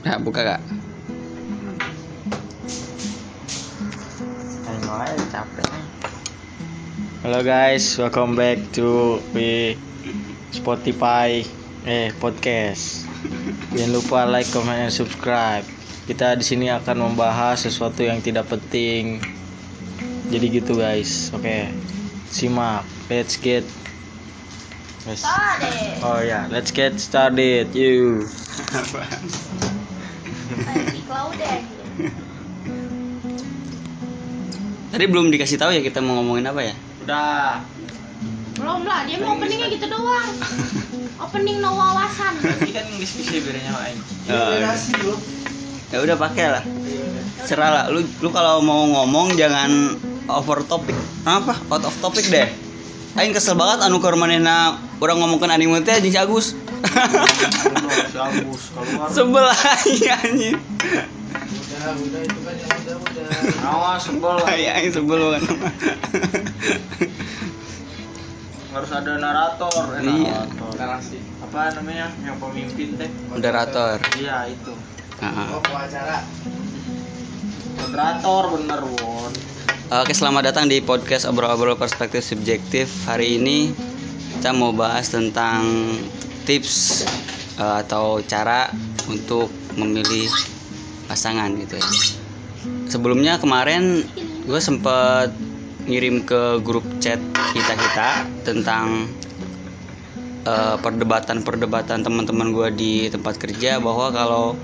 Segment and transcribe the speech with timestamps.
[0.00, 0.62] Nah, buka kak.
[7.20, 9.76] Halo guys, welcome back to we
[10.56, 11.44] Spotify
[11.84, 13.04] eh podcast.
[13.76, 15.68] Jangan lupa like, comment, and subscribe.
[16.08, 19.20] Kita di sini akan membahas sesuatu yang tidak penting.
[20.32, 21.28] Jadi gitu guys.
[21.36, 21.68] Oke.
[22.32, 22.88] Simak.
[23.12, 23.68] Let's get
[25.00, 26.04] Started.
[26.04, 27.72] Oh ya, let's get started.
[27.72, 28.28] You.
[30.50, 31.54] Tadi Claudia.
[34.90, 36.74] Tadi belum dikasih tahu ya kita mau ngomongin apa ya?
[37.06, 37.62] Udah.
[38.58, 40.30] Belum lah, dia mau openingnya gitu doang.
[41.22, 42.34] Opening no wawasan.
[42.42, 43.96] Ini kan nggak bisa bedanya main.
[44.28, 44.52] Oh,
[45.94, 46.64] ya udah pakai lah.
[47.46, 47.84] Serah lah.
[47.94, 50.98] Lu lu kalau mau ngomong jangan over topic.
[51.22, 51.54] Apa?
[51.70, 52.50] Out of topic deh.
[53.14, 56.46] Aing kesel banget anu keur manehna urang ngomongkeun anime teh jeung si Agus.
[59.10, 60.56] Sebel aing anjing.
[60.60, 63.26] Udah, udah itu kan yang udah udah.
[63.64, 64.36] Awas sebel.
[64.76, 65.42] Aing sebel banget.
[68.70, 69.72] Harus ada narator.
[69.96, 70.44] Eh, Iya.
[70.44, 70.72] narator.
[70.76, 71.18] Narasi.
[71.40, 72.06] Apa namanya?
[72.20, 73.10] Yang pemimpin teh.
[73.32, 73.96] Moderator.
[74.20, 74.72] Iya, itu.
[75.24, 75.46] Heeh.
[77.80, 79.32] Moderator bener, Won.
[79.90, 82.86] Oke, selamat datang di podcast obrol-obrol perspektif subjektif.
[83.08, 83.74] Hari ini
[84.40, 85.68] kita mau bahas tentang
[86.48, 87.04] tips
[87.60, 88.72] eh, atau cara
[89.04, 90.32] untuk memilih
[91.04, 91.88] pasangan gitu ya.
[92.88, 94.00] Sebelumnya kemarin
[94.48, 95.36] gue sempet
[95.84, 97.20] ngirim ke grup chat
[97.52, 98.08] kita kita
[98.48, 99.12] tentang
[100.48, 104.56] eh, perdebatan-perdebatan teman-teman gue di tempat kerja bahwa kalau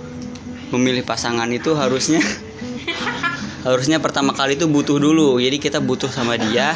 [0.73, 2.25] memilih pasangan itu harusnya
[3.69, 6.73] harusnya pertama kali itu butuh dulu jadi kita butuh sama dia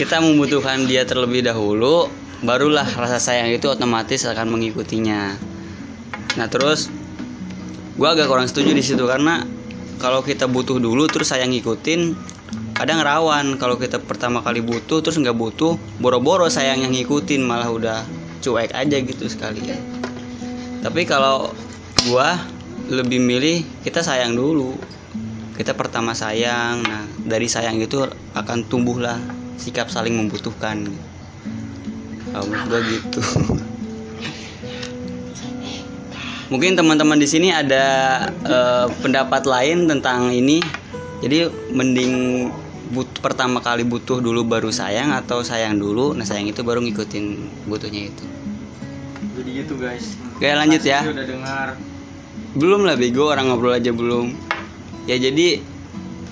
[0.00, 2.08] kita membutuhkan dia terlebih dahulu
[2.40, 5.36] barulah rasa sayang itu otomatis akan mengikutinya.
[6.40, 6.88] Nah terus
[8.00, 9.44] gua agak kurang setuju di situ karena
[10.00, 12.16] kalau kita butuh dulu terus sayang ngikutin
[12.80, 13.60] kadang rawan.
[13.60, 18.00] Kalau kita pertama kali butuh terus nggak butuh boro-boro sayang yang ngikutin malah udah
[18.40, 19.76] cuek aja gitu sekalian
[20.80, 21.52] tapi kalau
[22.08, 22.40] gua
[22.88, 24.72] lebih milih kita sayang dulu.
[25.60, 28.00] Kita pertama sayang nah dari sayang itu
[28.32, 30.88] akan tumbuhlah sikap saling membutuhkan.
[32.32, 33.20] Kalau menurut gua gitu.
[36.50, 37.84] Mungkin teman-teman di sini ada
[38.42, 40.64] eh, pendapat lain tentang ini.
[41.20, 42.48] Jadi mending
[42.90, 46.16] but pertama kali butuh dulu baru sayang atau sayang dulu.
[46.16, 47.24] Nah sayang itu baru ngikutin
[47.68, 48.24] butuhnya itu.
[49.36, 50.16] Jadi gitu, guys.
[50.40, 51.04] Oke, lanjut ya.
[51.04, 51.68] Udah dengar.
[52.50, 53.30] belum lah bego.
[53.30, 54.34] Orang ngobrol aja belum.
[55.06, 55.62] Ya jadi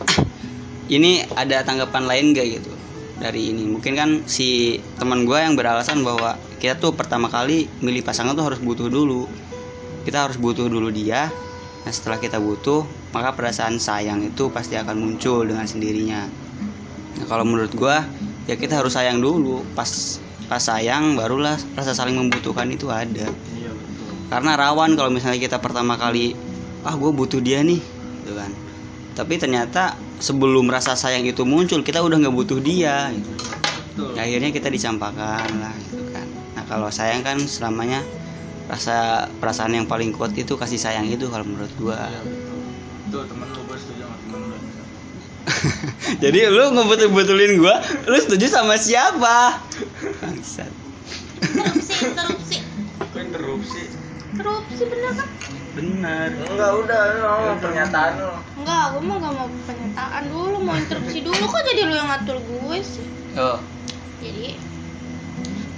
[0.96, 2.77] ini ada tanggapan lain gak gitu
[3.18, 3.66] dari ini.
[3.66, 8.46] Mungkin kan si teman gue yang beralasan bahwa kita tuh pertama kali milih pasangan tuh
[8.46, 9.26] harus butuh dulu.
[10.06, 11.28] Kita harus butuh dulu dia.
[11.84, 16.26] Nah setelah kita butuh maka perasaan sayang itu pasti akan muncul dengan sendirinya.
[17.18, 17.96] Nah kalau menurut gue
[18.46, 19.66] ya kita harus sayang dulu.
[19.74, 23.28] Pas pas sayang barulah rasa saling membutuhkan itu ada.
[23.52, 23.70] Iya,
[24.28, 26.32] karena rawan kalau misalnya kita pertama kali
[26.84, 27.80] ah gue butuh dia nih
[28.22, 28.52] gitu kan
[29.18, 33.34] tapi ternyata sebelum rasa sayang itu muncul kita udah nggak butuh dia gitu.
[33.34, 34.14] Betul.
[34.14, 38.06] Ya, akhirnya kita dicampakkan lah gitu kan nah kalau sayang kan selamanya
[38.70, 42.62] rasa perasaan yang paling kuat itu kasih sayang itu kalau menurut gua betul.
[43.08, 44.56] Tuh, temen lu gue setuju sama temen lu.
[46.22, 49.58] jadi lu ngebetul betulin gua lu setuju sama siapa
[50.22, 50.70] bangsat
[51.38, 52.58] Interupsi, interupsi.
[53.18, 53.82] Interupsi?
[54.34, 55.57] Interupsi bener kan?
[55.78, 58.30] Benar Enggak, udah, lu ngomong pernyataan lu.
[58.58, 62.38] Enggak, gue mah gak mau pernyataan dulu, mau interupsi dulu kok jadi lu yang ngatur
[62.42, 63.06] gue sih.
[63.38, 63.58] oh
[64.18, 64.58] Jadi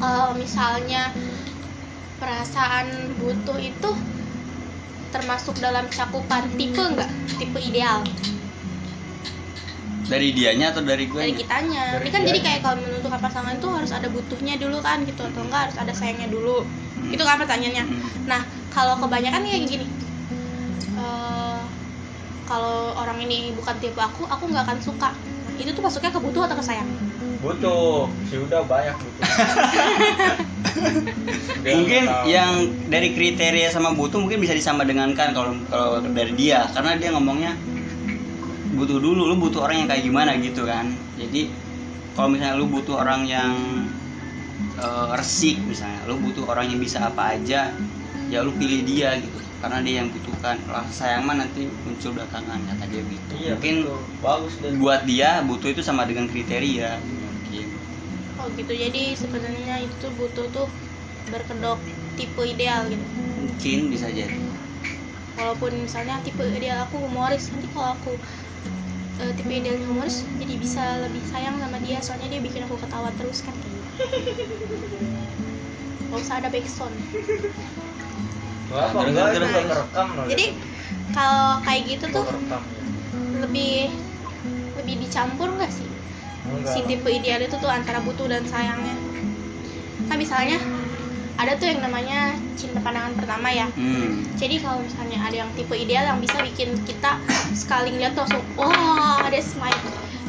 [0.01, 1.13] kalau misalnya
[2.17, 3.91] perasaan butuh itu
[5.13, 7.11] termasuk dalam cakupan tipe enggak?
[7.37, 8.01] Tipe ideal
[10.11, 12.03] dari dianya atau dari gue dari kitanya.
[12.03, 12.29] Dari Ini kan dia.
[12.35, 15.77] jadi kayak kalau menentukan pasangan itu harus ada butuhnya dulu kan gitu atau enggak harus
[15.79, 16.67] ada sayangnya dulu.
[17.09, 17.85] Itu kan pertanyaannya.
[18.29, 19.87] Nah, kalau kebanyakan kayak gini.
[21.01, 21.61] eh,
[22.45, 25.17] kalau orang ini bukan tipe aku, aku nggak akan suka.
[25.57, 26.89] Itu tuh masuknya ke butuh atau ke sayang?
[27.41, 29.25] Butuh, si udah banyak butuh.
[31.61, 32.53] Mungkin yang
[32.89, 37.53] dari kriteria sama butuh mungkin bisa disama dengankan kalau kalau dari dia karena dia ngomongnya
[38.81, 40.89] butuh dulu lu butuh orang yang kayak gimana gitu kan
[41.21, 41.53] jadi
[42.17, 43.53] kalau misalnya lu butuh orang yang
[44.85, 47.61] eh, resik misalnya lu butuh orang yang bisa apa aja
[48.33, 52.61] ya lu pilih dia gitu karena dia yang butuhkan rasa sayang mah nanti muncul belakangan
[52.69, 54.01] kata dia gitu Iya, mungkin betul.
[54.25, 54.73] bagus deh.
[54.83, 57.67] buat dia butuh itu sama dengan kriteria mungkin
[58.41, 58.73] Oh gitu.
[58.85, 60.67] Jadi sebenarnya itu butuh tuh
[61.33, 61.79] berkedok
[62.19, 63.05] tipe ideal gitu.
[63.39, 64.39] mungkin bisa jadi
[65.39, 68.11] walaupun misalnya tipe ideal aku humoris nanti kalau aku
[69.23, 73.11] eh, tipe idealnya humoris jadi bisa lebih sayang sama dia soalnya dia bikin aku ketawa
[73.19, 73.70] terus kan gitu
[76.11, 76.95] nggak usah ada backsound
[78.71, 79.35] Wah, Nah,
[79.67, 80.27] kerekam loh.
[80.31, 80.47] jadi
[81.11, 82.63] kalau kayak gitu tuh kerekam.
[83.43, 83.91] lebih
[84.79, 85.91] lebih dicampur nggak sih
[86.47, 86.71] Enggak.
[86.71, 88.95] si tipe ideal itu tuh antara butuh dan sayangnya
[90.07, 90.59] kan misalnya
[91.41, 94.39] ada tuh yang namanya cinta pandangan pertama ya hmm.
[94.39, 97.19] jadi kalau misalnya ada yang tipe ideal yang bisa bikin kita
[97.55, 99.73] sekali ngeliat tuh langsung wah that's my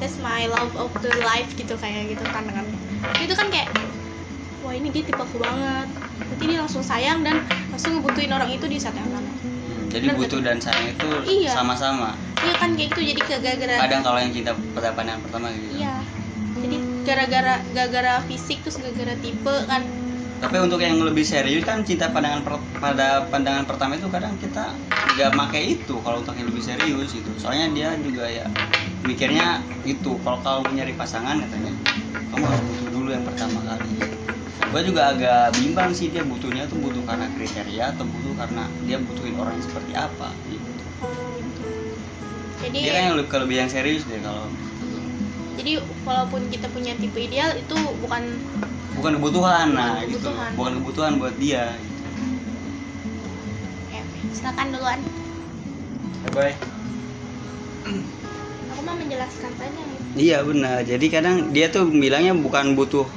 [0.01, 2.73] that's my love of the life gitu kayak gitu pandangannya
[3.17, 3.67] itu kan kayak
[4.61, 5.87] wah ini dia tipe aku banget.
[6.21, 9.31] Berarti dia langsung sayang dan langsung ngebutuhin orang itu di saat yang sama.
[9.91, 11.51] Jadi Bener, butuh dan sayang itu Iya.
[11.51, 12.15] sama-sama?
[12.39, 12.99] Iya kan kayak gitu.
[13.03, 15.75] Jadi kegagaran kadang kalau yang cinta pada pandangan pertama gitu.
[15.75, 15.95] Iya.
[16.55, 19.83] Jadi gara-gara gara-gara fisik terus gara-gara tipe kan.
[20.41, 24.73] Tapi untuk yang lebih serius kan cinta pandangan per- pada pandangan pertama itu kadang kita
[25.11, 28.47] nggak pakai itu kalau untuk yang lebih serius itu soalnya dia juga ya
[29.03, 31.69] mikirnya itu kalau kalau nyari pasangan katanya
[32.31, 33.91] kamu harus butuh dulu yang pertama kali
[34.71, 39.03] gue juga agak bimbang sih dia butuhnya tuh butuh karena kriteria atau butuh karena dia
[39.03, 40.83] butuhin orang yang seperti apa gitu.
[42.63, 44.47] jadi dia kan yang lebih lebih yang serius deh kalau
[45.59, 48.23] jadi walaupun kita punya tipe ideal itu bukan
[48.95, 50.51] bukan kebutuhan nah Bukan gitu kebutuhan.
[50.55, 52.01] bukan kebutuhan buat dia gitu.
[53.91, 54.99] eh, silakan duluan
[56.23, 56.55] Bye bye.
[58.71, 59.81] aku mah menjelaskan saja
[60.15, 60.83] Iya benar.
[60.83, 63.07] Jadi kadang dia tuh bilangnya bukan butuh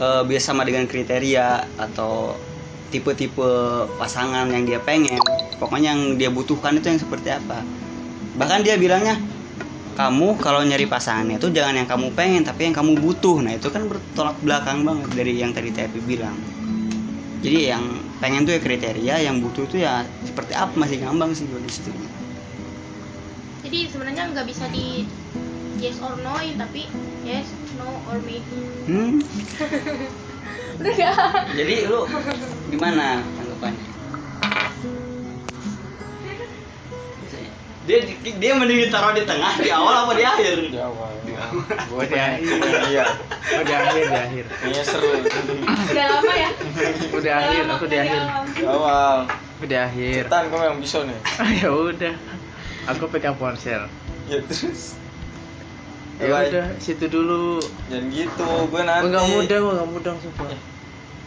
[0.00, 2.36] eh, biasa sama dengan kriteria atau
[2.92, 3.48] tipe-tipe
[3.96, 5.20] pasangan yang dia pengen.
[5.60, 7.64] Pokoknya yang dia butuhkan itu yang seperti apa.
[8.36, 9.16] Bahkan dia bilangnya
[9.98, 13.40] kamu kalau nyari pasangannya itu jangan yang kamu pengen tapi yang kamu butuh.
[13.40, 16.36] Nah itu kan bertolak belakang banget dari yang tadi TP bilang.
[17.40, 17.84] Jadi yang
[18.18, 21.70] pengen tuh ya kriteria, yang butuh itu ya seperti apa masih ngambang sih gue di
[21.70, 21.90] situ.
[23.68, 25.04] jadi sebenarnya nggak bisa di
[25.78, 26.90] yes or no tapi
[27.22, 27.46] yes
[27.78, 28.58] no or maybe
[28.88, 29.20] Hmm.
[31.58, 32.06] Jadi lu
[32.70, 33.86] gimana tanggapannya?
[37.88, 40.60] Dia dia mending ditaruh di tengah di awal apa di akhir?
[40.68, 41.08] Di awal.
[41.88, 42.60] Gua di akhir.
[42.92, 43.04] Iya.
[43.48, 44.44] Gua di akhir, di akhir.
[44.60, 45.08] Kayaknya seru.
[45.88, 46.50] udah lama ya
[47.08, 48.22] Aku di akhir, aku di akhir.
[48.60, 49.18] Di awal.
[49.32, 50.22] Aku di akhir.
[50.28, 51.18] Cetan kamu yang bisa nih.
[51.64, 52.14] ya udah.
[52.92, 53.88] Aku pegang ponsel.
[54.28, 54.92] Ya terus.
[56.18, 56.50] Ya Bye.
[56.50, 57.62] udah, situ dulu.
[57.86, 59.06] Jangan gitu, gue nanti.
[59.06, 60.46] Enggak mudah, gua enggak mudah sumpah.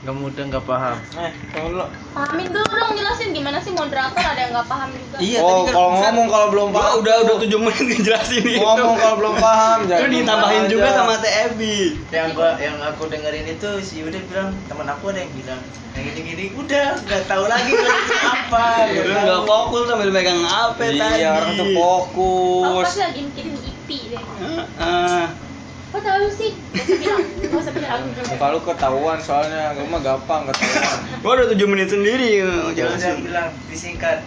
[0.02, 0.98] Enggak mudah, enggak paham.
[1.16, 1.86] Eh, kamu dulu.
[2.12, 5.62] pahamin dulu dong jelasin gimana sih moderator ada yang nggak paham juga Iya, oh, tadi
[5.64, 6.94] kan kalau ngomong kalau belum paham.
[7.00, 8.60] udah udah 7 menit ngejelasin itu.
[8.60, 10.98] Ngomong kalau belum paham, Itu jangan ditambahin lupa juga aja.
[10.98, 11.62] sama TFB.
[12.12, 15.62] Yang gua yang aku dengerin itu si Yuda bilang teman aku ada yang bilang
[15.92, 17.72] yang gini-gini udah nggak tahu lagi
[18.26, 18.66] apa.
[18.90, 19.22] Udah tahu.
[19.22, 21.16] enggak fokus sambil megang HP tadi.
[21.16, 22.84] Iya, orang tuh fokus.
[22.84, 23.22] pasti lagi
[23.92, 25.26] IP deh Heeh.
[25.92, 28.02] kok tahu sih gak usah bilang gak usah bilang
[28.32, 30.98] Muka lu ketahuan soalnya, gue mah gampang ketahuan.
[31.22, 33.28] Gua udah 7 menit sendiri ngejelasin.
[33.28, 34.24] bilang disingkat.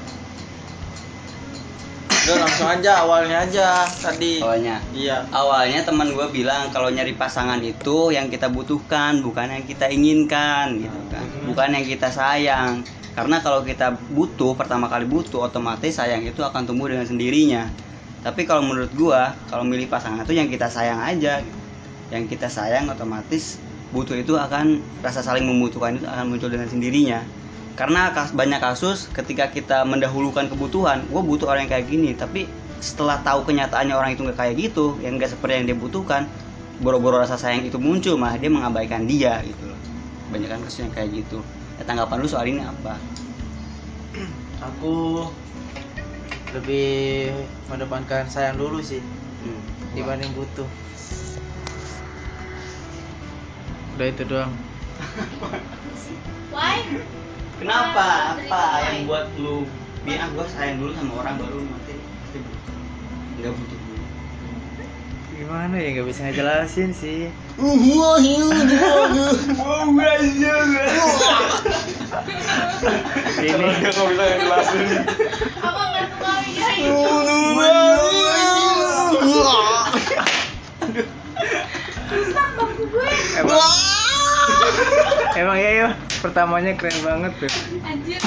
[2.24, 4.44] Udah langsung aja awalnya aja tadi.
[4.44, 4.76] Awalnya.
[4.92, 5.24] Iya.
[5.32, 10.84] awalnya teman gue bilang kalau nyari pasangan itu yang kita butuhkan bukan yang kita inginkan
[10.84, 12.84] gitu kan bukan yang kita sayang
[13.16, 17.68] karena kalau kita butuh pertama kali butuh otomatis sayang itu akan tumbuh dengan sendirinya
[18.24, 19.20] tapi kalau menurut gue
[19.52, 21.44] kalau milih pasangan itu yang kita sayang aja.
[22.08, 23.60] Yang kita sayang otomatis
[23.92, 27.20] butuh itu akan rasa saling membutuhkan itu akan muncul dengan sendirinya.
[27.76, 32.16] Karena kas- banyak kasus ketika kita mendahulukan kebutuhan gue butuh orang yang kayak gini.
[32.16, 32.48] Tapi
[32.80, 36.24] setelah tahu kenyataannya orang itu nggak kayak gitu yang nggak seperti yang dia butuhkan
[36.80, 39.80] boro-boro rasa sayang itu muncul malah dia mengabaikan dia gitu loh.
[40.32, 41.44] Banyak kan kasus yang kayak gitu.
[41.76, 42.96] Ya, tanggapan lu soal ini apa?
[44.64, 45.28] Aku
[46.54, 47.34] lebih
[47.66, 49.02] mendepankan sayang dulu sih.
[49.44, 49.60] Hmm.
[49.92, 50.66] dibanding butuh.
[53.94, 54.52] Udah itu doang.
[56.54, 56.82] why?
[57.58, 58.38] Kenapa?
[58.38, 59.68] Apa yang buat lu
[60.04, 62.76] biar ah, gua sayang dulu sama orang baru nanti pasti butuh.
[63.38, 63.78] Nggak butuh
[65.34, 67.26] Gimana ya nggak bisa ngejelasin sih.
[73.42, 75.02] Ini nggak bisa ngejelasin.
[75.64, 76.06] apa nggak
[82.78, 84.03] suka ya emang
[85.34, 85.88] emang ya yo
[86.22, 87.52] pertamanya keren banget tuh.
[87.84, 88.20] anjir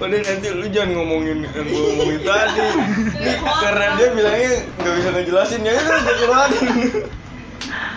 [0.00, 2.66] Udah nanti lu jangan ngomongin yang gue ngomongin tadi.
[3.60, 6.66] Karena dia bilangnya nggak bisa ngejelasin ya udah jelasin.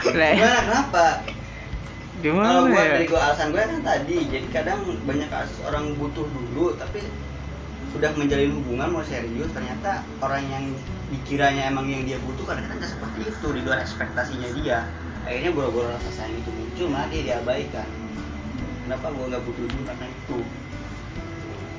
[0.03, 1.05] Lah, gimana kenapa
[2.23, 2.91] Gimana kalau gua ya?
[2.95, 7.03] dari gua alasan gue kan tadi jadi kadang banyak kasus orang butuh dulu tapi
[7.91, 10.63] sudah menjalin hubungan mau serius ternyata orang yang
[11.11, 14.87] dikiranya emang yang dia butuh kadang-kadang seperti itu di luar ekspektasinya dia
[15.23, 17.87] akhirnya boro-boro rasa sayang itu muncul malah dia diabaikan
[18.83, 20.37] kenapa gua nggak butuh dulu karena itu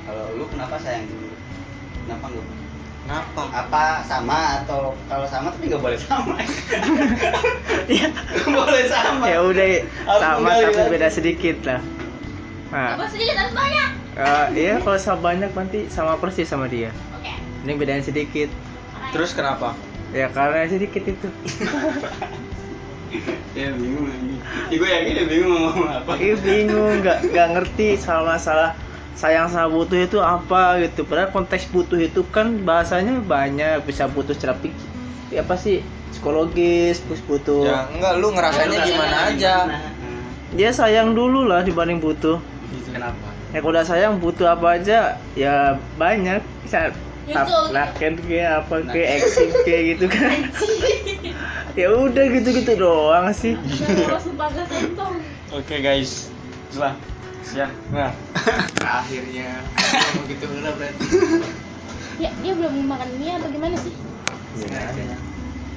[0.05, 1.29] kalau lu kenapa sayang dulu
[2.05, 2.63] kenapa nggak butuh
[3.05, 3.41] Kenapa?
[3.53, 6.41] apa sama atau kalau sama tapi nggak boleh sama
[8.01, 8.09] Ya,
[8.41, 9.67] Nggak boleh sama ya udah
[10.17, 11.85] sama tapi beda sedikit lah.
[12.73, 13.89] Nah, Apa sedikit harus banyak?
[14.17, 16.89] eh, iya kalau sama banyak nanti sama persis sama dia.
[17.13, 17.29] Oke.
[17.61, 18.49] Ini bedain sedikit.
[19.13, 19.77] Terus kenapa?
[20.09, 21.27] Ya karena sedikit itu.
[23.59, 24.39] ya bingung anjing.
[24.69, 28.75] ya gue yakin dia bingung mau ngomong apa Ih bingung, nggak nggak ngerti sama masalah
[29.15, 31.07] sayang sama butuh itu apa gitu.
[31.07, 34.85] Padahal konteks butuh itu kan bahasanya banyak, bisa butuh secara pikir,
[35.39, 35.81] apa sih
[36.11, 37.63] psikologis, terus butuh.
[37.63, 39.53] Ya enggak lu ngerasainnya gimana aja.
[40.55, 42.39] Dia sayang dulu lah dibanding butuh.
[42.91, 46.43] kenapa Ya kalau udah sayang butuh apa aja ya banyak.
[46.67, 46.91] Bisa
[47.73, 50.29] Laken kayak apa kayak exit kayak gitu kan.
[51.79, 53.57] ya udah gitu-gitu doang sih.
[55.49, 56.29] Oke guys
[56.75, 56.93] lah
[57.53, 58.09] Ya, nah.
[59.05, 61.05] Akhirnya mau gitu udah berarti.
[62.17, 63.93] Ya, dia belum makan mie apa gimana sih?
[64.65, 64.89] Ya,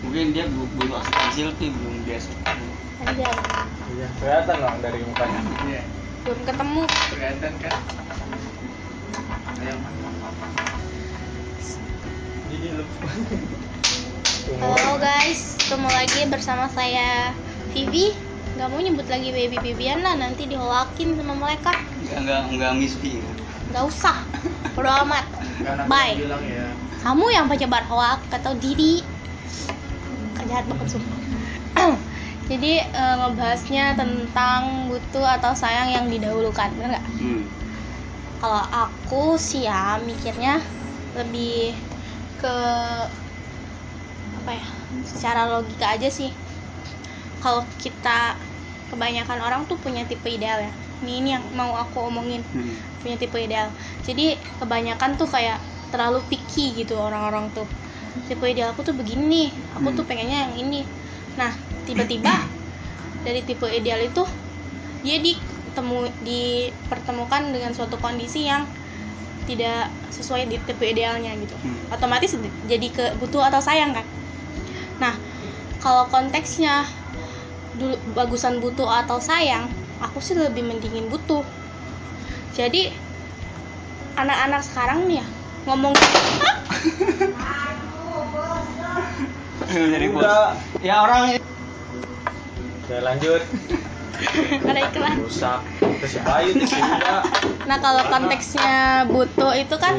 [0.00, 2.31] mungkin dia butuh asupan silpi belum biasa
[3.05, 3.28] Aja.
[3.95, 5.40] Iya, kelihatan loh dari mukanya.
[5.69, 5.83] Iya,
[6.25, 6.83] Belum ketemu.
[7.12, 7.75] kelihatan kan?
[9.61, 9.76] Ayo.
[14.59, 17.31] Halo guys, ketemu lagi bersama saya
[17.71, 18.11] Vivi.
[18.59, 21.71] Gak mau nyebut lagi baby babian lah, nanti diholakin sama mereka.
[22.03, 23.23] nggak nggak nggak mispi
[23.71, 24.27] Gak usah,
[24.75, 25.23] bodo amat.
[25.87, 26.19] Bye.
[26.19, 26.75] ya.
[27.07, 29.07] Kamu yang penyebar hoak atau diri
[30.43, 31.19] Jahat banget sumpah
[32.50, 37.07] Jadi eh, ngebahasnya tentang butuh atau sayang yang didahulukan, bener nggak?
[37.23, 37.43] hmm.
[38.43, 40.59] Kalau aku sih ya mikirnya
[41.15, 41.88] lebih
[42.38, 42.54] ke
[44.38, 44.66] apa ya?
[45.04, 46.30] Secara logika aja sih.
[47.38, 48.35] Kalau kita
[48.88, 50.73] kebanyakan orang tuh punya tipe ideal ya.
[50.99, 52.75] Ini ini yang mau aku omongin Hmm.
[52.99, 53.71] punya tipe ideal
[54.02, 55.62] jadi kebanyakan tuh kayak
[55.95, 57.62] terlalu picky gitu orang-orang tuh
[58.26, 60.11] tipe ideal aku tuh begini aku tuh Hmm.
[60.11, 60.83] pengennya yang ini
[61.38, 61.54] nah
[61.87, 62.35] tiba-tiba
[63.25, 64.26] dari tipe ideal itu
[65.07, 68.66] dia ditemu dipertemukan dengan suatu kondisi yang
[69.49, 71.57] tidak sesuai di tipe idealnya gitu.
[71.57, 71.97] Hmm.
[71.97, 72.37] otomatis
[72.69, 74.05] jadi ke butuh atau sayang kan?
[75.00, 75.17] Nah
[75.81, 76.85] kalau konteksnya
[77.81, 79.73] dulu bagusan butuh atau sayang
[80.05, 81.43] aku sih lebih mendingin butuh.
[82.52, 82.93] Jadi
[84.19, 85.26] anak-anak sekarang nih ya
[85.64, 85.95] ngomong
[89.69, 90.57] dari bos.
[90.81, 91.38] Ya orang
[92.88, 93.43] Oke, lanjut.
[94.65, 95.17] ada iklan.
[95.23, 95.61] Rusak.
[95.79, 96.15] Terus
[96.71, 97.23] juga.
[97.69, 99.99] nah kalau konteksnya butuh itu kan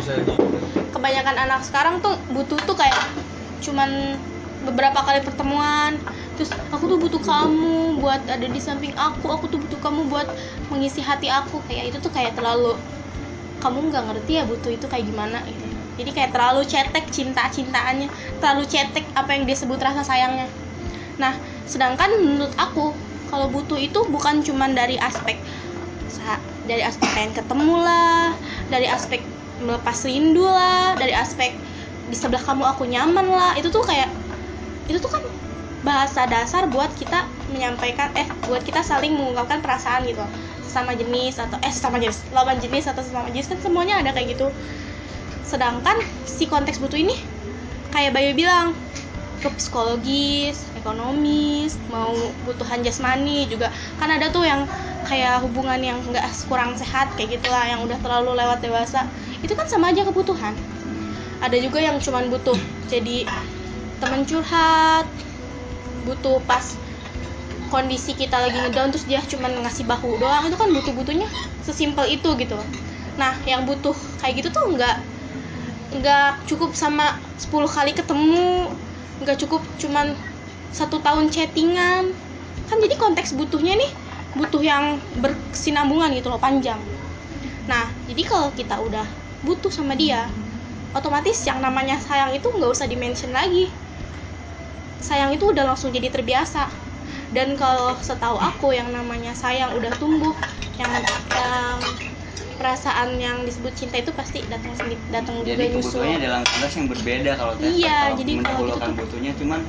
[0.91, 2.97] kebanyakan anak sekarang tuh butuh tuh kayak
[3.63, 4.19] cuman
[4.67, 5.95] beberapa kali pertemuan.
[6.35, 9.27] Terus aku tuh butuh kamu buat ada di samping aku.
[9.27, 10.27] Aku tuh butuh kamu buat
[10.71, 11.63] mengisi hati aku.
[11.67, 12.75] Kayak itu tuh kayak terlalu
[13.59, 15.63] kamu nggak ngerti ya butuh itu kayak gimana gitu.
[15.99, 18.07] Jadi kayak terlalu cetek cinta cintaannya
[18.39, 20.47] terlalu cetek apa yang disebut rasa sayangnya.
[21.19, 21.35] Nah
[21.67, 22.95] sedangkan menurut aku
[23.29, 25.37] kalau butuh itu bukan cuman dari aspek
[26.67, 28.35] dari aspek pengen ketemu lah
[28.67, 29.23] dari aspek
[29.63, 31.55] melepas rindu lah dari aspek
[32.09, 33.53] di sebelah kamu aku nyaman lah.
[33.55, 34.09] Itu tuh kayak
[34.89, 35.23] itu tuh kan
[35.85, 40.25] bahasa dasar buat kita menyampaikan eh buat kita saling mengungkapkan perasaan gitu.
[40.65, 44.35] Sama jenis atau eh sama jenis lawan jenis atau sesama jenis kan semuanya ada kayak
[44.35, 44.49] gitu.
[45.45, 47.13] Sedangkan si konteks butuh ini
[47.93, 48.73] kayak Bayu bilang
[49.39, 52.11] ke psikologis, ekonomis, mau
[52.43, 53.71] butuhan jasmani juga.
[53.97, 54.67] Kan ada tuh yang
[55.07, 59.07] kayak hubungan yang nggak kurang sehat kayak gitulah yang udah terlalu lewat dewasa.
[59.39, 60.53] Itu kan sama aja kebutuhan.
[61.39, 62.59] Ada juga yang cuman butuh
[62.91, 63.23] jadi
[63.99, 65.07] temen curhat
[66.07, 66.63] butuh pas
[67.69, 70.43] kondisi kita lagi ngedown terus dia cuman ngasih bahu doang.
[70.51, 71.27] Itu kan butuh butuhnya
[71.63, 72.59] sesimpel itu gitu.
[73.15, 74.99] Nah yang butuh kayak gitu tuh nggak
[75.89, 78.69] nggak cukup sama 10 kali ketemu
[79.19, 80.15] nggak cukup cuman
[80.69, 82.13] satu tahun chattingan.
[82.69, 83.91] Kan jadi konteks butuhnya nih
[84.37, 86.79] butuh yang berkesinambungan gitu loh panjang.
[87.65, 89.05] Nah jadi kalau kita udah
[89.41, 90.29] butuh sama dia
[90.93, 93.69] otomatis yang namanya sayang itu nggak usah dimention lagi.
[94.99, 96.69] Sayang itu udah langsung jadi terbiasa.
[97.33, 100.33] Dan kalau setahu aku yang namanya sayang udah tumbuh
[100.77, 100.89] yang
[101.33, 101.77] yang
[102.59, 106.73] perasaan yang disebut cinta itu pasti datang sendiri datang juga jadi nyusul kebutuhannya dalam konteks
[106.75, 107.71] yang berbeda kalau Teh.
[107.71, 109.59] Iya, kalau jadi kalau mendahulukan gitu tuh- butuhnya cuman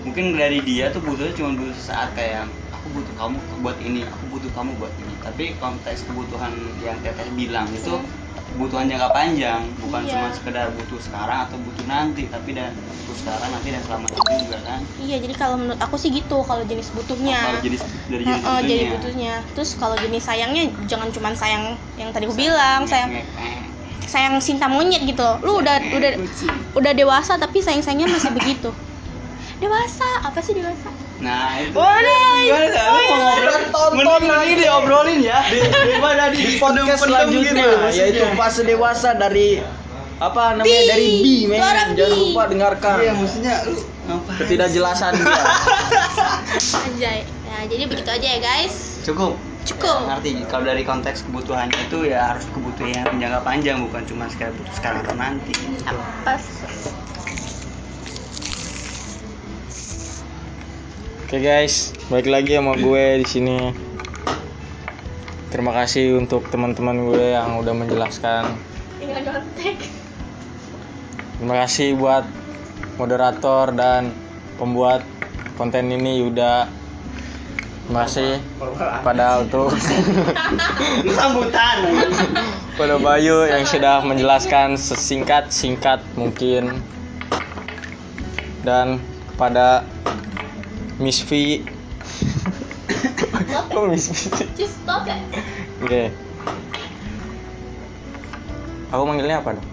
[0.00, 4.24] mungkin dari dia tuh butuhnya cuma butuh sesaat kayak aku butuh kamu buat ini aku
[4.26, 6.52] butuh kamu buat ini tapi konteks kebutuhan
[6.82, 7.94] yang teteh bilang itu
[8.50, 9.62] kebutuhan jangka panjang.
[9.78, 10.12] Bukan Iya.
[10.12, 14.58] cuma sekedar butuh sekarang atau butuh nanti tapi dan butuh sekarang nanti dan selamanya juga
[14.62, 14.80] kan?
[14.98, 17.38] Iya jadi kalau menurut aku sih gitu kalau jenis butuhnya.
[17.40, 18.92] Kalau jenis dari jenis Heeh, jadi butuhnya.
[18.94, 19.34] butuhnya.
[19.54, 21.64] Terus kalau jenis sayangnya jangan cuma sayang
[21.94, 23.10] yang tadi aku bilang sayang
[24.04, 25.22] sayang cinta monyet gitu.
[25.22, 25.38] Loh.
[25.42, 26.10] lu udah udah
[26.74, 28.70] udah dewasa tapi sayang sayangnya masih begitu.
[29.60, 30.08] Dewasa?
[30.24, 30.90] Apa sih dewasa
[31.20, 31.76] nah itu.
[31.76, 32.86] Waduh, gimana dah?
[32.88, 35.38] Lu mau ngobrol tonton Mending ini diobrolin ya.
[35.48, 37.92] Di, daripada di podcast selanjutnya.
[37.92, 39.60] yaitu fase dewasa dari
[40.20, 40.88] apa namanya B.
[40.88, 41.60] dari B men.
[41.96, 42.96] jangan lupa dengarkan.
[43.00, 44.38] Iya maksudnya lu ngapain?
[44.44, 45.44] Ketidakjelasan dia.
[46.88, 47.18] Anjay.
[47.24, 49.00] Ya jadi begitu aja ya guys.
[49.04, 49.40] Cukup.
[49.64, 50.08] Cukup.
[50.08, 50.30] Ya, ngerti.
[50.48, 54.74] Kalau dari konteks kebutuhannya itu ya harus kebutuhan yang jangka panjang bukan cuma sekedar butuh
[54.76, 55.52] sekarang atau nanti.
[55.88, 56.36] Apa
[61.30, 63.70] Oke guys, balik lagi sama gue di sini.
[65.54, 68.58] Terima kasih untuk teman-teman gue yang udah menjelaskan.
[68.98, 69.78] nyontek
[71.38, 72.26] Terima kasih buat
[72.98, 74.10] moderator dan
[74.58, 75.06] pembuat
[75.54, 76.66] konten ini Yuda.
[77.86, 78.42] Terima kasih
[79.06, 79.70] pada untuk
[81.14, 81.78] sambutan
[82.74, 86.82] pada Bayu yang sudah menjelaskan sesingkat-singkat mungkin
[88.66, 88.98] dan
[89.30, 89.86] kepada
[91.00, 91.64] Miss V.
[93.72, 94.44] Kok Miss V?
[94.52, 95.16] just stop ya
[95.80, 96.12] Oke.
[98.92, 99.66] Aku manggilnya apa dong?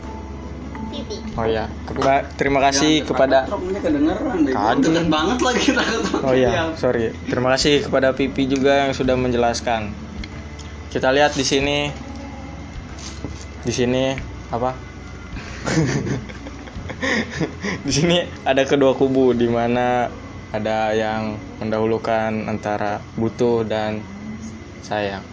[0.88, 4.82] pipi Oh ya, Keba- terima kasih kepada deh Kagak.
[4.82, 7.12] Deket banget lagi takut Oh iya, sorry.
[7.28, 9.92] Terima kasih kepada Pipi juga yang sudah menjelaskan.
[10.90, 11.92] Kita lihat di sini.
[13.68, 14.16] Di sini
[14.50, 14.72] apa?
[17.86, 18.18] di sini
[18.48, 20.08] ada kedua kubu di mana
[20.56, 24.00] ada yang mendahulukan antara butuh dan
[24.84, 25.24] sayang.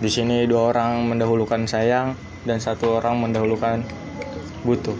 [0.00, 3.84] Di sini dua orang mendahulukan sayang dan satu orang mendahulukan
[4.66, 4.96] butuh.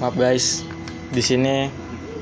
[0.00, 0.64] Maaf guys,
[1.12, 1.68] di sini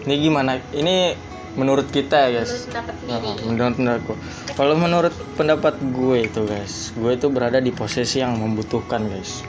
[0.03, 0.59] ini gimana?
[0.75, 1.15] Ini
[1.55, 2.67] menurut kita ya guys.
[2.67, 4.17] menurut pendapat sendiri menurut pendapat gue.
[4.59, 9.47] Kalau menurut pendapat gue itu guys, gue itu berada di posisi yang membutuhkan guys.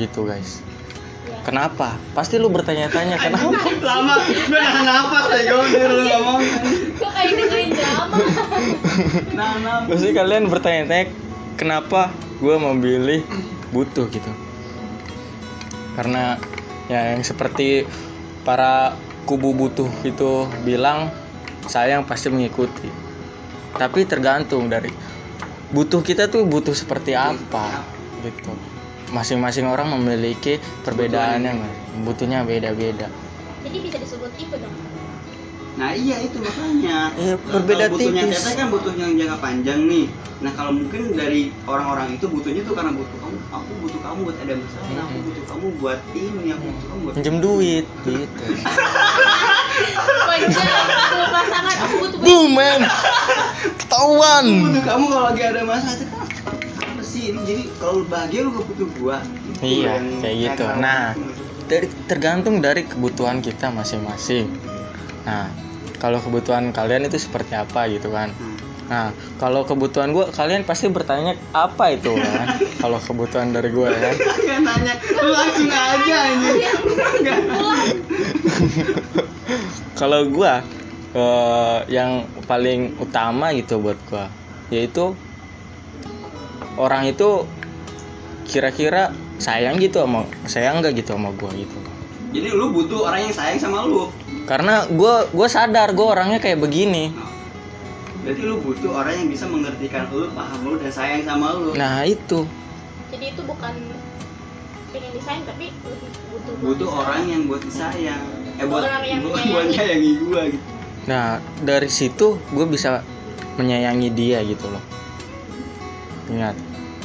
[0.00, 0.63] Gitu guys.
[1.44, 1.52] Ya.
[1.52, 2.00] Kenapa?
[2.16, 3.52] Pasti lu bertanya-tanya kenapa?
[3.84, 6.40] lama gue nahan napas deh gue udah lu ngomong
[6.96, 8.16] kok kayak dengerin drama
[9.36, 11.04] nahan napas Pasti kalian bertanya-tanya
[11.60, 13.20] kenapa gue memilih
[13.76, 14.32] butuh gitu.
[16.00, 16.40] Karena
[16.88, 17.84] ya yang seperti
[18.48, 18.96] para
[19.28, 21.12] kubu butuh itu bilang
[21.68, 22.88] sayang pasti mengikuti.
[23.76, 24.88] Tapi tergantung dari
[25.76, 27.84] butuh kita tuh butuh seperti apa
[28.24, 28.73] gitu.
[29.12, 31.60] Masing-masing orang memiliki perbedaannya,
[32.02, 33.08] butuhnya beda-beda.
[33.64, 34.72] jadi bisa disebut tipe dong
[35.74, 37.10] Nah iya itu makanya.
[37.18, 38.46] Iya, Nah, berbeda kalau butuhnya tipis.
[38.46, 40.06] Teteh kan butuh yang jangka panjang nih.
[40.38, 44.36] Nah kalau mungkin dari orang-orang itu butuhnya tuh karena butuh kamu, aku butuh kamu buat
[44.38, 45.26] ada masalah, aku Mm-mm.
[45.26, 48.44] butuh kamu buat ini, aku butuh kamu buat Pinjem duit gitu.
[51.34, 52.80] Pasangan aku butuh Boom, man.
[53.82, 54.44] Ketahuan.
[54.46, 56.23] Aku butuh kamu kalau lagi ada masalah itu kan
[57.04, 59.18] sih ini jadi kalau lu bahagia lu gak butuh gua.
[59.60, 60.62] Iya, yang kayak gitu.
[60.64, 61.02] kalau- Nah,
[61.64, 64.48] dari tergantung dari kebutuhan kita masing-masing.
[65.22, 65.48] Nah,
[65.96, 68.28] kalau kebutuhan kalian itu seperti apa gitu kan?
[68.30, 68.52] Hmm.
[68.84, 72.48] Nah, kalau kebutuhan gue, kalian pasti bertanya apa itu kan?
[72.76, 74.12] kalau kebutuhan dari gue ya.
[74.44, 76.50] Gak nanya, lu langsung aja ini.
[77.24, 77.40] Gak
[79.94, 80.52] kalau gue,
[81.14, 82.10] eh, yang
[82.44, 84.26] paling utama gitu buat gue,
[84.70, 85.14] yaitu
[86.80, 87.46] orang itu
[88.44, 91.76] kira-kira sayang gitu sama sayang nggak gitu sama gue gitu.
[92.34, 94.10] Jadi lu butuh orang yang sayang sama lu.
[94.44, 97.14] Karena gue gue sadar gue orangnya kayak begini.
[97.14, 97.30] Nah,
[98.24, 101.76] Berarti lu butuh orang yang bisa mengertikan lu, paham lu dan sayang sama lu.
[101.76, 102.48] Nah itu
[103.14, 103.74] jadi itu bukan
[104.90, 108.22] pengen disayang tapi lebih butuh butuh orang yang buat disayang.
[108.58, 110.66] Eh buat Orang yang buat, buat nyayangi gua gitu.
[111.04, 113.04] Nah, dari situ gue bisa
[113.60, 114.80] menyayangi dia gitu loh.
[116.32, 116.56] Ingat,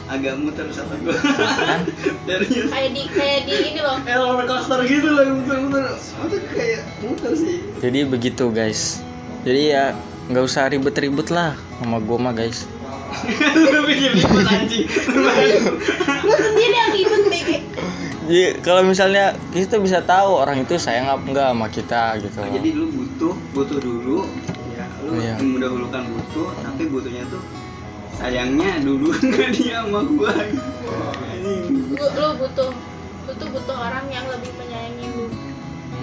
[0.10, 1.14] Agak muter sama gua.
[1.14, 1.86] Kan?
[2.28, 5.86] Dari kayak di kayak di ini loh eh roller coaster gitu loh muter-muter.
[6.18, 7.62] Muter kayak muter sih.
[7.78, 9.06] jadi begitu guys.
[9.46, 9.94] Jadi ya
[10.34, 12.66] nggak usah ribet-ribet lah sama gue mah guys.
[13.74, 14.86] lu bikin ribut anjing.
[16.26, 17.50] lu sendiri yang ribet BG
[18.30, 22.38] Jadi kalau misalnya kita bisa tahu orang itu sayang apa enggak sama kita gitu.
[22.42, 24.26] Nah, jadi lu butuh, butuh dulu.
[24.74, 25.38] Ya, lu Iya.
[25.38, 27.42] mendahulukan butuh, tapi butuhnya tuh
[28.20, 30.36] sayangnya dulu nggak dia sama gua.
[30.36, 31.96] Anjing.
[31.96, 32.72] lu, lu butuh
[33.26, 35.26] butuh butuh orang yang lebih menyayangi lu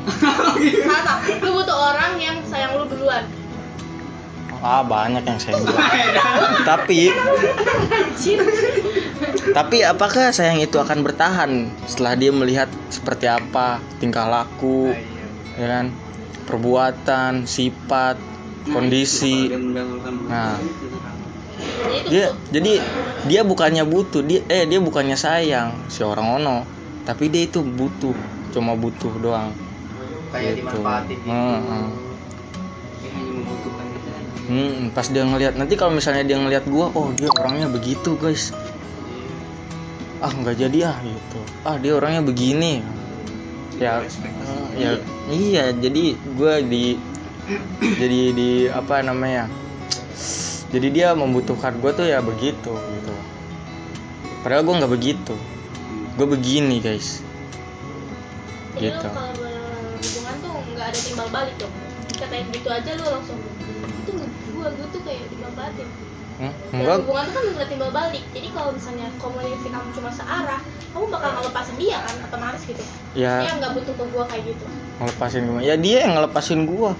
[0.86, 1.12] Satu,
[1.44, 3.26] lu butuh orang yang sayang lu duluan.
[4.64, 5.84] ah banyak yang sayang gua
[6.70, 7.12] tapi
[9.52, 14.96] tapi apakah sayang itu akan bertahan setelah dia melihat seperti apa tingkah laku
[15.60, 15.86] ya kan
[16.48, 18.16] perbuatan sifat
[18.72, 20.56] kondisi dia mendahulukan Nah.
[22.06, 22.78] Dia jadi
[23.26, 26.56] dia bukannya butuh dia eh dia bukannya sayang si orang ono.
[27.06, 28.14] Tapi dia itu butuh
[28.54, 29.50] cuma butuh doang.
[30.30, 30.78] Kayak Gitu.
[30.78, 31.88] dimanfaatin gitu Hmm, hmm.
[34.46, 38.54] Hmm, pas dia ngelihat nanti kalau misalnya dia ngelihat gua oh dia orangnya begitu guys.
[40.22, 41.40] Ah nggak jadi ah gitu.
[41.66, 42.78] Ah dia orangnya begini.
[43.82, 44.00] Ya
[44.78, 46.94] ya iya jadi gua di
[47.82, 49.50] jadi di apa namanya
[50.74, 53.14] jadi dia membutuhkan gua tuh ya begitu gitu
[54.42, 55.34] padahal gua nggak begitu
[56.16, 57.20] gue begini guys
[58.76, 59.08] Jadi gitu.
[59.08, 61.72] kalau berhubungan tuh nggak ada timbal balik dong.
[62.12, 63.40] Dikatain gitu aja lu langsung
[64.04, 64.12] itu
[64.56, 65.88] gua gua tuh kayak timbal balik.
[66.36, 66.52] Hmm?
[66.76, 68.24] Enggak hubungan tuh kan nggak timbal balik.
[68.36, 70.60] Jadi kalau misalnya komunikasi kamu cuma searah,
[70.92, 72.84] kamu bakal ngelepasin dia kan otomatis gitu.
[73.16, 74.64] ya Dia nggak butuh ke gua kayak gitu.
[74.96, 76.92] ngelepasin gua ya dia yang ngelepasin gua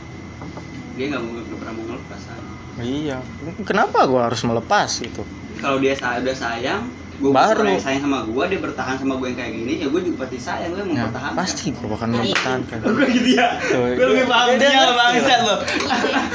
[0.97, 2.41] dia nggak mau nggak pernah mau ngelepas kan.
[2.79, 3.19] Iya.
[3.63, 5.23] Kenapa gua harus melepas gitu
[5.57, 6.85] kalau dia udah sayang
[7.17, 7.65] gue Baru.
[7.65, 10.17] orang yang sayang sama gue dia bertahan sama gue yang kayak gini ya gue juga
[10.21, 11.33] pasti sayang gue Ya, mempertahankan.
[11.35, 12.77] pasti gua bakal mempertahankan.
[12.85, 13.49] Gue gitu ya.
[13.65, 15.57] Gue lebih dia- paham dia lah bangsa lo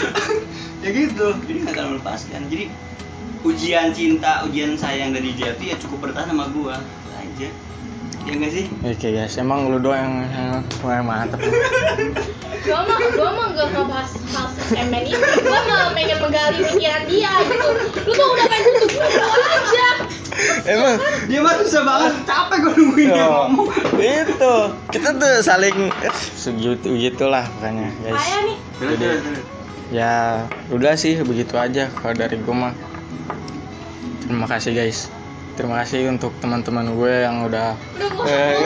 [0.84, 1.28] ya gitu.
[1.40, 2.42] Jadi nggak akan melepaskan.
[2.50, 2.66] Jadi
[3.42, 6.74] ujian cinta ujian sayang dari dia tuh ya cukup bertahan sama gue
[7.12, 7.50] aja
[8.26, 10.52] ya nggak sih Oke guys, emang lu doang yang, yang,
[10.86, 11.40] yang mantep.
[12.62, 15.18] Gua mah gua mah nggak ngebahas hal semen itu.
[15.18, 17.68] Gua malah pengen menggali pikiran dia gitu.
[18.06, 19.90] Lu tuh udah pengen tutup gua aja.
[20.66, 20.96] emang
[21.28, 23.68] dia mah susah banget capek gue nungguin dia Oh, ngomong
[24.00, 24.56] itu
[24.90, 28.16] kita tuh saling eh, segitu gitulah pokoknya guys.
[28.16, 28.58] Kayak nih.
[28.80, 29.22] Jadi-.
[29.92, 30.14] Ya
[30.72, 32.74] udah sih begitu aja kalau dari gue mah.
[34.24, 35.10] Terima kasih guys.
[35.62, 37.78] Terima kasih untuk teman-teman gue yang udah
[38.26, 38.58] Eh.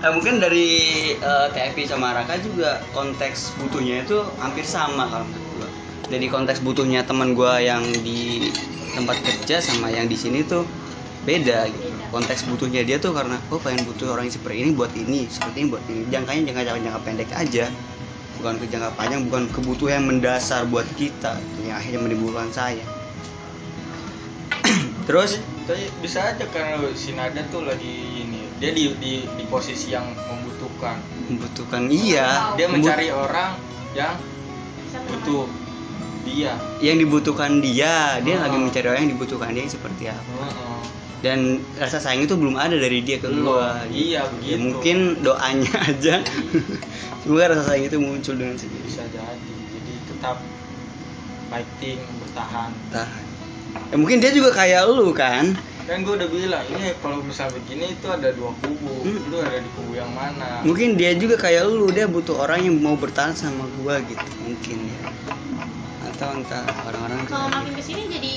[0.00, 0.80] Nah, mungkin dari
[1.12, 5.68] eh, TFI sama Raka juga konteks butuhnya itu hampir sama kalau menurut gua.
[6.08, 8.48] Jadi konteks butuhnya teman gua yang di
[8.96, 10.64] tempat kerja sama yang di sini tuh
[11.28, 11.92] beda gitu.
[12.16, 15.56] Konteks butuhnya dia tuh karena oh pengen butuh orang yang seperti ini buat ini, seperti
[15.60, 16.02] ini buat ini.
[16.08, 17.64] Jangkanya jangka jangka, jangka pendek aja.
[18.40, 22.99] Bukan ke jangka panjang, bukan kebutuhan yang mendasar buat kita yang akhirnya menimbulkan saya.
[25.10, 29.90] Terus Tapi bisa aja karena si Nada tuh lagi ini dia di di, di posisi
[29.90, 30.98] yang membutuhkan.
[31.26, 33.58] membutuhkan iya, Dia Membut- mencari orang
[33.92, 34.14] yang
[35.04, 35.46] butuh
[36.22, 36.54] dia.
[36.78, 38.44] yang dibutuhkan dia dia Oh.
[38.44, 40.80] lagi mencari orang yang dibutuhkan dia seperti apa Heeh.
[41.20, 41.38] dan
[41.74, 43.46] rasa sayang itu belum ada dari dia ke Belum.
[43.48, 44.58] gua Iya, Ya, begitu.
[44.60, 46.14] mungkin doanya aja
[47.20, 49.38] semoga rasa sayang itu muncul dengan sendiri bisa jadi
[49.70, 50.36] jadi tetap
[51.48, 53.24] fighting bertahan tahan
[53.88, 57.90] ya, mungkin dia juga kayak lu kan kan gue udah bilang ini kalau misal begini
[57.90, 59.26] itu ada dua kubu Hmm.
[59.26, 62.78] lu ada di kubu yang mana mungkin dia juga kayak lu dia butuh orang yang
[62.78, 65.00] mau bertahan sama gua gitu mungkin ya
[66.06, 68.32] atau entah orang-orang Kalau makin ke sini jadi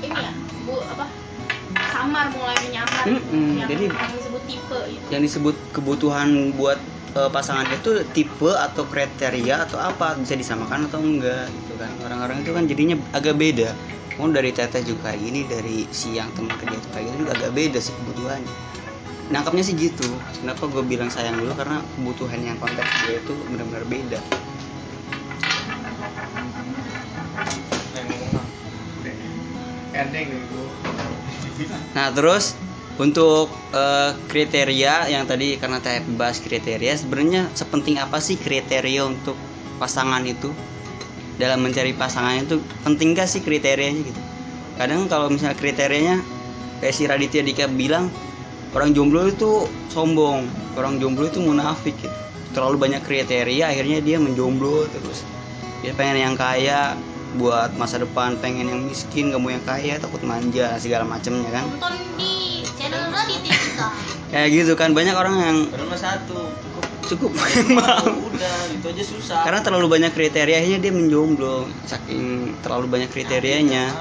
[0.00, 0.30] ini ya,
[0.62, 1.10] bu apa?
[1.90, 3.02] Samar mulai menyamar.
[3.02, 5.06] Mm-mm, yang, jadi- yang disebut tipe gitu.
[5.10, 6.78] yang disebut kebutuhan buat
[7.14, 11.90] eh, pasangan itu tipe atau kriteria atau apa bisa disamakan atau enggak gitu kan.
[12.06, 13.74] Orang-orang itu kan jadinya agak beda.
[14.14, 17.50] Mau dari teteh juga gini dari si yang teman kerja itu kayak gitu juga agak
[17.50, 18.54] beda sih kebutuhannya.
[19.34, 20.06] Nangkapnya sih gitu.
[20.38, 21.50] Kenapa gue bilang sayang dulu?
[21.58, 24.20] Karena kebutuhan yang konteks dia itu benar-benar beda.
[31.94, 32.54] Nah terus
[32.94, 39.34] untuk eh, kriteria yang tadi karena saya bahas kriteria sebenarnya sepenting apa sih kriteria untuk
[39.82, 40.54] pasangan itu
[41.36, 44.20] dalam mencari pasangan itu penting gak sih kriterianya gitu?
[44.78, 46.16] Kadang kalau misalnya kriterianya
[46.82, 48.10] kayak si Raditya Dika bilang
[48.74, 52.14] orang jomblo itu sombong orang jomblo itu munafik gitu.
[52.54, 55.26] Terlalu banyak kriteria akhirnya dia menjomblo terus.
[55.82, 56.94] Dia pengen yang kaya
[57.34, 61.66] buat masa depan pengen yang miskin gak mau yang kaya takut manja segala macamnya kan.
[61.66, 63.88] Nonton di channel Raditya kita.
[64.34, 66.43] kayak gitu kan banyak orang yang baru mah satu
[67.12, 67.30] cukup.
[67.76, 69.40] Mau udah itu aja susah.
[69.44, 71.68] Karena terlalu banyak kriterianya dia menjomblo.
[71.84, 73.92] Saking terlalu banyak kriterianya.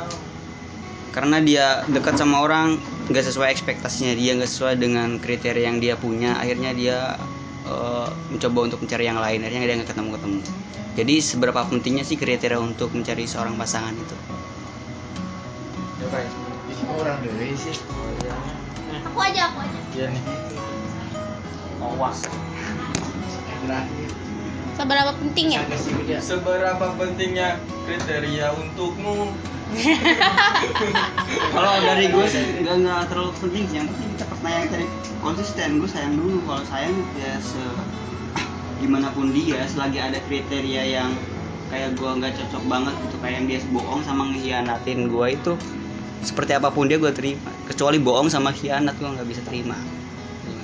[1.13, 5.93] karena dia dekat sama orang nggak sesuai ekspektasinya dia nggak sesuai dengan kriteria yang dia
[5.93, 6.41] punya.
[6.41, 7.21] Akhirnya dia
[7.69, 9.45] eh, mencoba untuk mencari yang lain.
[9.45, 10.39] Akhirnya dia nggak ketemu ketemu
[10.93, 14.17] jadi seberapa pentingnya sih kriteria untuk mencari seorang pasangan itu?
[16.01, 16.29] Ya baik
[16.93, 17.73] orang dewe sih.
[17.73, 18.35] oh iya.
[19.09, 19.79] Aku aja, aku aja.
[19.97, 20.23] iya nih.
[21.81, 22.29] Awas
[23.65, 24.09] terakhir.
[24.73, 29.29] Seberapa penting ya sampai si udah Seberapa pentingnya kriteria untukmu?
[31.53, 33.75] kalau dari gue sih nggak nggak terlalu penting sih.
[33.81, 34.85] Yang penting kita pertanyaan tadi
[35.21, 35.69] konsisten.
[35.77, 36.37] Gue sayang dulu.
[36.49, 37.63] Kalau sayang ya se
[38.81, 41.09] gimana pun dia selagi ada kriteria yang
[41.69, 45.53] kayak gue nggak cocok banget gitu kayak yang dia bohong sama ngehianatin gue itu
[46.23, 47.51] seperti apa pun dia gue terima.
[47.69, 49.77] Kecuali bohong sama khianat gue nggak bisa terima.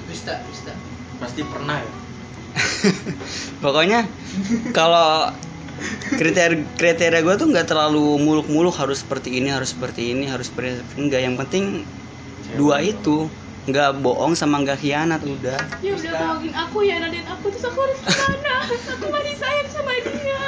[0.09, 0.73] Dusta dusta
[1.19, 1.91] Pasti pernah ya.
[3.63, 4.07] pokoknya
[4.75, 5.31] kalau
[6.19, 10.83] kriteria kriteria gue tuh nggak terlalu muluk-muluk harus seperti ini harus seperti ini harus seperti
[10.99, 11.87] enggak yang penting
[12.57, 13.29] dua itu
[13.69, 15.59] nggak bohong sama nggak khianat udah.
[15.77, 19.91] Dia udah bohongin aku ya dan aku terus aku harus gimana aku masih sayang sama
[20.01, 20.41] dia.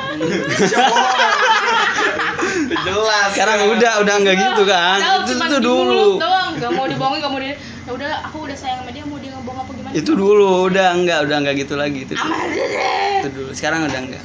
[2.82, 3.28] Jelas.
[3.38, 4.98] sekarang udah udah nggak gitu kan.
[5.22, 6.18] Itu itu dulu
[6.52, 9.04] mulut doang gak mau dibohongin gak mau di ya udah aku udah sayang sama dia
[9.08, 9.94] mau dia ngebohong apa gimana?
[9.96, 12.32] Itu dulu udah enggak udah enggak gitu lagi itu dulu.
[13.22, 14.24] itu dulu sekarang udah enggak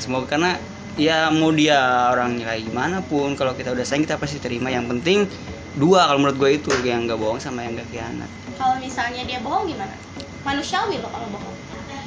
[0.00, 0.50] semoga karena
[0.98, 4.68] ya mau dia orangnya kayak gimana pun kalau kita udah sayang kita pasti terima.
[4.72, 5.18] Yang penting
[5.78, 8.30] dua kalau menurut gue itu yang nggak bohong sama yang nggak khianat.
[8.58, 9.94] Kalau misalnya dia bohong gimana?
[10.42, 11.56] Manusiawi loh kalau bohong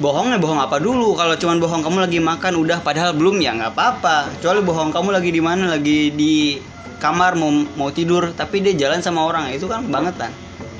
[0.00, 1.14] bohongnya bohong apa dulu?
[1.14, 4.34] Kalau cuman bohong kamu lagi makan udah padahal belum ya nggak apa-apa.
[4.38, 5.70] Kecuali bohong kamu lagi di mana?
[5.74, 6.58] Lagi di
[6.98, 9.50] kamar mau mau tidur tapi dia jalan sama orang.
[9.54, 10.32] Itu kan bangetan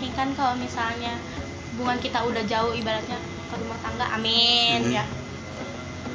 [0.05, 1.17] ini kan kalau misalnya
[1.73, 3.17] hubungan kita udah jauh ibaratnya
[3.49, 4.97] ke rumah tangga amin Hmm.
[5.01, 5.05] ya.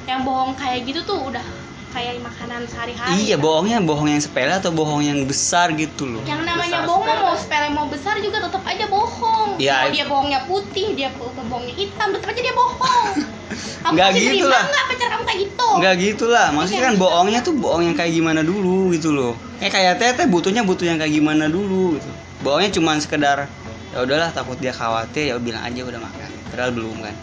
[0.05, 1.41] Yang bohong kayak gitu tuh udah
[1.89, 3.43] kayak makanan sehari-hari iya kan?
[3.43, 7.21] bohongnya bohong yang sepele atau bohong yang besar gitu loh yang namanya Besar bohong sepele.
[7.21, 11.33] mau sepele mau besar juga tetap aja bohong Ya, mau dia bohongnya putih dia bo-
[11.35, 13.07] bohongnya hitam tetap aja dia bohong
[13.89, 14.63] masih gitu lah.
[14.63, 16.99] nggak pacar kamu kayak gitu Enggak gitu lah, maksudnya kan Iya.
[16.99, 19.33] bohongnya tuh bohong yang kayak gimana dulu gitu loh.
[19.57, 22.09] Kayak kayak teteh butuhnya butuh yang kayak gimana dulu gitu.
[22.39, 23.45] Bohongnya cuma sekedar
[23.89, 26.29] ya udahlah takut dia khawatir ya bilang aja udah makan.
[26.47, 27.15] Padahal belum kan.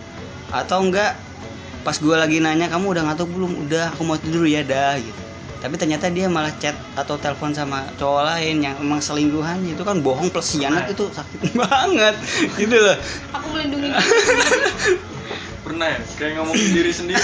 [0.49, 1.19] Atau enggak
[1.87, 3.62] pas gue lagi nanya kamu udah ngantuk belum?
[3.62, 5.22] Udah, aku mau tidur ya dah gitu.
[5.62, 10.03] Tapi ternyata dia malah chat atau telepon sama cowok lain yang emang selingkuhannya itu kan
[10.03, 12.14] bohong plus khianat itu sakit banget
[12.59, 12.99] gitu loh.
[13.31, 14.99] aku melindungi sendiri.
[15.66, 15.99] Pernah ya?
[16.18, 17.22] Kayak ngomongin diri sendiri.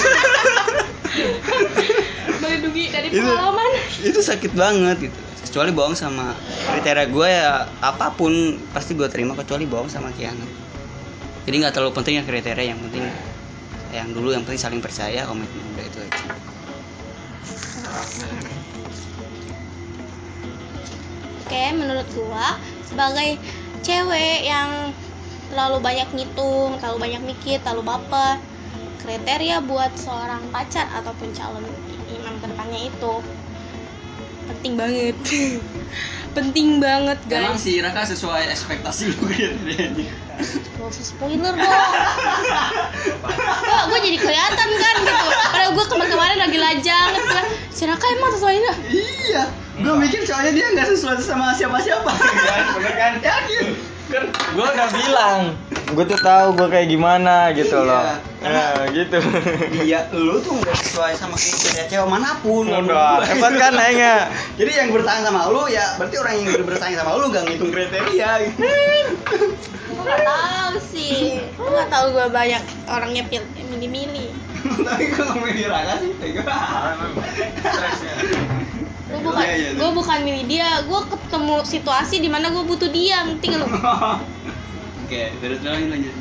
[2.40, 3.70] melindungi dari Itu- pengalaman
[4.00, 6.32] itu sakit banget gitu kecuali bohong sama
[6.72, 8.32] kriteria gue ya apa pun
[8.72, 10.48] pasti gue terima kecuali bohong sama khianat
[11.44, 13.04] jadi nggak terlalu penting ya kriteria yang penting
[13.92, 16.20] yang dulu yang penting saling percaya komitmen udah itu aja
[21.44, 22.56] Oke, menurut gua
[22.88, 23.36] sebagai
[23.84, 24.96] cewek yang
[25.52, 28.40] terlalu banyak ngitung, terlalu banyak mikir, terlalu baper,
[29.04, 31.60] kriteria buat seorang pacar ataupun calon
[32.08, 33.14] imam ke depannya itu
[34.48, 35.16] penting banget.
[36.36, 37.64] penting banget emang guys.
[37.68, 40.08] si Raka sesuai ekspektasi lu kriterianya
[40.42, 41.90] Gak usah spoiler dong.
[43.62, 45.24] Kok gue jadi kelihatan kan gitu.
[45.44, 47.44] Padahal gue kemarin-kemarin lagi lajang gitu kan.
[47.68, 48.72] Si Raka emang sesuai itu.
[48.92, 52.12] iya gue mikir soalnya dia nggak sesuai sama siapa-siapa
[52.76, 53.12] Bener kan?
[53.18, 53.66] yakin
[54.06, 55.40] Kan gue udah bilang.
[55.88, 57.88] Gue tuh tahu gue kayak gimana gitu Iya.
[57.88, 58.04] loh.
[58.42, 59.18] Nah, gitu.
[59.86, 64.26] iya lu tuh nggak sesuai sama kriteria cewek mana pun Udah, hebat kan Aingnya?
[64.58, 68.30] Jadi yang bertahan sama lu ya berarti orang yang bersaing sama lu gak ngitung kriteria
[68.50, 68.58] gitu.
[69.92, 71.38] Gue gak tahu sih.
[71.54, 74.30] Gue gak tahu gue banyak orangnya pil milih-milih.
[74.82, 76.12] Tapi gue gak milih Raka sih.
[77.62, 78.14] Stresnya.
[79.12, 79.78] Gue bukan, Iya, iya, iya.
[79.78, 80.68] gue bukan milih dia.
[80.88, 83.22] Gue ketemu situasi di mana gue butuh dia.
[83.28, 83.66] Ngerti gak lu?
[85.06, 86.14] Oke, terus lanjut lanjut.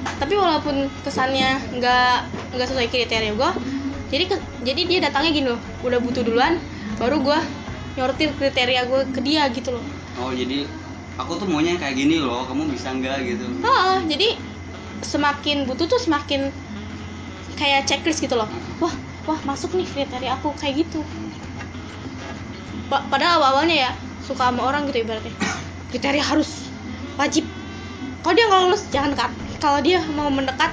[0.00, 2.16] Tapi walaupun kesannya nggak
[2.54, 3.50] nggak sesuai kriteria gue,
[4.12, 5.60] jadi ke- jadi dia datangnya gini loh.
[5.80, 6.60] Udah butuh duluan,
[7.00, 7.38] baru gue
[7.96, 9.84] nyortir kriteria gue ke dia gitu loh.
[10.20, 10.68] Oh jadi
[11.16, 13.46] aku tuh maunya kayak gini loh, kamu bisa nggak gitu?
[13.64, 14.36] Ah, jadi
[15.00, 16.52] semakin butuh tuh semakin
[17.56, 18.48] kayak checklist gitu loh.
[18.80, 18.92] Wah,
[19.24, 21.00] wah masuk nih kriteria aku kayak gitu.
[22.88, 25.32] Pa- padahal awal-awalnya ya suka sama orang gitu ibaratnya.
[25.90, 26.68] Kriteria harus
[27.16, 27.44] wajib.
[28.20, 29.32] Kalau dia nggak lulus jangan dekat.
[29.60, 30.72] Kalau dia mau mendekat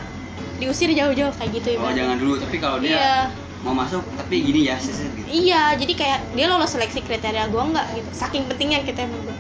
[0.58, 1.98] diusir jauh-jauh kayak gitu Oh ibaratnya.
[2.02, 3.16] jangan dulu, tapi kalau dia Iya.
[3.62, 5.28] mau masuk tapi gini ya sih gitu.
[5.28, 8.10] Iya, jadi kayak dia lolos seleksi kriteria gue nggak gitu.
[8.16, 9.38] Saking pentingnya kita menurut gue.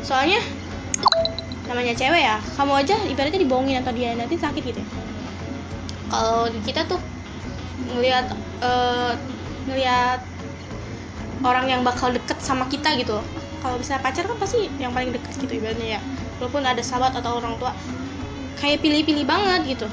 [0.00, 0.40] Soalnya
[1.68, 4.80] namanya cewek ya, kamu aja ibaratnya dibohongin atau dia nanti sakit gitu.
[4.80, 4.88] ya.
[6.08, 6.98] Kalau kita tuh
[7.92, 8.32] ngelihat
[8.64, 9.12] eh,
[9.68, 10.20] ngelihat
[11.44, 13.20] orang yang bakal deket sama kita gitu.
[13.60, 16.00] Kalau bisa pacar kan pasti yang paling deket gitu ibaratnya ya.
[16.40, 17.74] Walaupun ada sahabat atau orang tua,
[18.56, 19.86] kayak pilih-pilih banget gitu.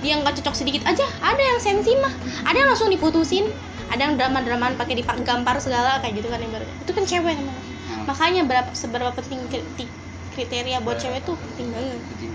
[0.00, 2.12] Dia nggak cocok sedikit aja ada yang sensi mah.
[2.44, 3.48] Ada yang langsung diputusin.
[3.90, 6.76] Ada yang drama dramaan pakai digampar segala kayak gitu kan ibaratnya.
[6.84, 7.58] Itu kan cewek namanya
[7.90, 8.06] Hmm.
[8.06, 9.90] makanya berapa seberapa penting kri-
[10.30, 11.98] kriteria buat cewek tuh penting banget.
[12.06, 12.30] Penting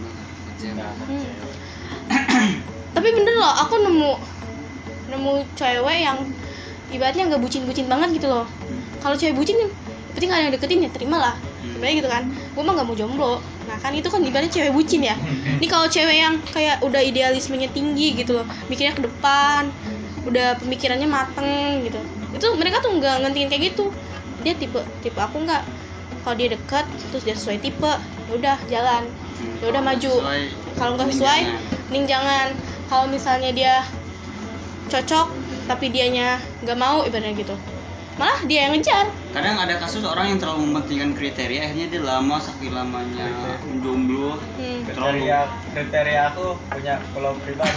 [0.75, 1.07] banget.
[1.07, 1.25] Hmm.
[2.95, 4.11] tapi bener loh aku nemu
[5.07, 6.17] nemu cewek yang
[6.91, 8.45] ibaratnya nggak bucin-bucin banget gitu loh.
[8.99, 12.23] Kalau cewek bucin nggak ada yang deketin ya terima lah sebenarnya gitu kan.
[12.51, 13.33] Gue mah nggak mau jomblo
[13.65, 15.17] nah kan itu kan ibaratnya cewek bucin ya.
[15.61, 19.73] Ini kalau cewek yang kayak udah idealismenya tinggi gitu loh mikirnya ke depan
[20.25, 21.99] udah pemikirannya mateng gitu.
[22.33, 23.93] Itu mereka tuh nggak ngentingin kayak gitu.
[24.45, 25.63] Dia tipe tipe aku nggak.
[26.25, 29.03] Kalau dia deket terus dia sesuai tipe ya udah jalan.
[29.61, 30.13] Ya udah maju.
[30.75, 31.41] kalau nggak sesuai
[31.87, 32.51] mending jangan
[32.91, 33.87] kalau misalnya dia
[34.91, 35.31] cocok
[35.65, 37.55] tapi dianya nggak mau ibaratnya gitu
[38.15, 39.11] malah dia yang ngejar.
[39.35, 43.27] Kadang ada kasus orang yang terlalu mementingkan kriteria akhirnya dia lama saking lamanya
[43.83, 44.87] jomblo hmm.
[44.87, 45.39] kriteria
[45.75, 47.75] kriteria aku punya pulau pribadi.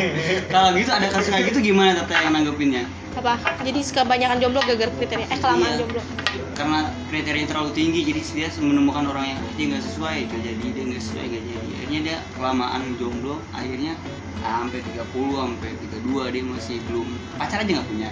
[0.54, 2.88] Kalau gitu ada kasus kayak gitu gimana tete yang nanggepinnya?
[3.14, 3.36] Apa?
[3.60, 5.80] Jadi kebanyakan jomblo gagal kriteria eh kelamaan Iya.
[5.84, 6.00] jomblo.
[6.56, 6.80] Karena
[7.12, 11.02] kriteria terlalu tinggi jadi dia menemukan orang yang dia nggak sesuai gak jadi dia nggak
[11.04, 11.68] sesuai gak jadi.
[11.76, 14.00] Akhirnya dia kelamaan jomblo akhirnya
[14.40, 15.70] sampai 30 sampai
[16.08, 18.08] 32 dia masih belum pacar aja nggak punya.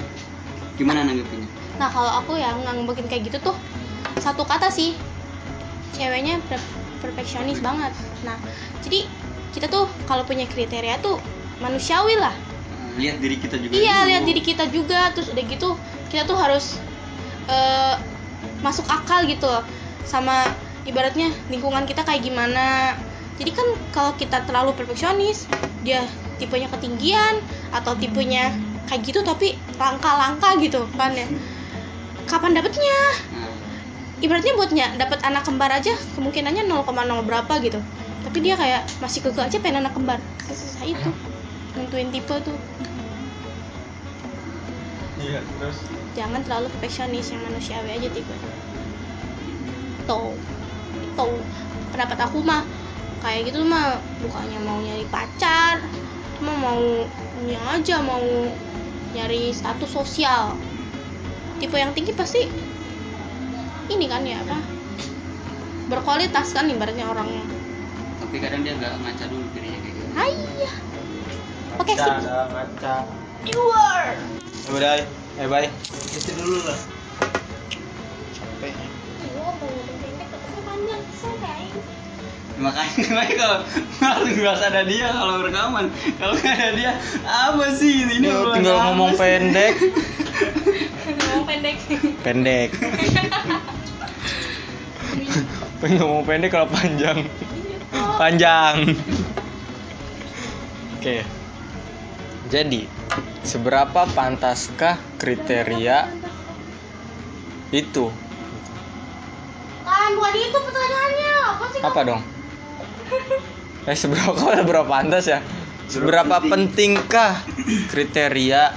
[0.76, 3.56] Gimana nanggepinnya nah kalau aku yang nganggepin kayak gitu tuh
[4.20, 4.96] satu kata sih.
[5.92, 6.72] Ceweknya per-
[7.04, 7.92] perfeksionis banget.
[8.24, 8.38] Nah
[8.80, 9.08] jadi
[9.52, 11.20] kita tuh kalau punya kriteria tuh
[11.60, 12.32] manusiawi lah.
[12.96, 14.08] Lihat diri kita juga iya dulu.
[14.08, 15.00] lihat diri kita juga.
[15.12, 15.68] Terus udah gitu
[16.08, 16.80] kita tuh harus
[17.50, 17.96] eh,
[18.64, 19.64] masuk akal gitu loh.
[20.06, 20.48] Sama
[20.88, 22.96] ibaratnya lingkungan kita kayak gimana.
[23.36, 25.48] Jadi kan kalau kita terlalu perfeksionis
[25.82, 26.04] dia
[26.38, 27.42] tipenya ketinggian
[27.74, 28.54] atau tipenya
[28.86, 31.26] kayak gitu tapi langka-langka gitu kan ya
[32.28, 33.00] kapan dapetnya?
[33.34, 33.52] Nah,
[34.22, 37.80] ibaratnya buatnya dapat anak kembar aja kemungkinannya 0,0 berapa gitu.
[38.22, 40.18] Tapi dia kayak masih keke aja pengen anak kembar.
[40.46, 41.10] Susah itu.
[41.74, 42.58] Nentuin tipe tuh.
[45.22, 45.78] Iya terus?
[46.18, 48.34] Jangan terlalu perfeksionis yang manusiawi aja tipe.
[50.06, 50.34] Tuh.
[51.18, 51.38] Tuh.
[51.92, 52.62] Pendapat aku mah
[53.22, 55.78] kayak gitu mah bukannya mau nyari pacar
[56.36, 57.06] cuma mau
[57.46, 58.18] ini aja mau
[59.14, 60.58] nyari status sosial
[61.60, 62.48] tipe yang tinggi pasti
[63.92, 64.58] ini kan ya apa
[65.90, 67.44] berkualitas kan ibaratnya orangnya
[68.22, 70.74] tapi kadang dia nggak ngaca dulu dirinya kayak gitu Ayah.
[71.92, 72.08] Sip.
[72.08, 72.94] ada ngaca
[73.42, 74.14] You are.
[74.64, 74.92] ya udah
[75.42, 75.68] eh bye
[76.14, 76.78] itu dulu lah
[82.62, 83.58] makanya makanya kalau
[84.30, 85.90] harus ada dia kalau rekaman.
[86.16, 86.92] Kalau nggak ada dia
[87.26, 88.22] apa sih ini?
[88.22, 89.18] Ini Yo, obrolan tinggal apa ngomong sih?
[89.18, 89.74] pendek.
[91.02, 91.76] Ngomong pendek.
[92.22, 92.70] pendek.
[95.82, 97.18] Pengen ngomong pendek kalau panjang.
[98.16, 98.74] Panjang.
[100.96, 101.26] Oke.
[102.48, 102.86] Jadi
[103.42, 106.06] seberapa pantaskah kriteria
[107.74, 108.06] itu?
[109.82, 111.34] Kan bukan itu pertanyaannya.
[111.42, 111.80] Apa sih?
[111.82, 112.31] apa dong
[113.90, 115.40] eh seberapa seberapa pantas ya?
[115.90, 117.44] Seberapa pentingkah
[117.92, 118.72] kriteria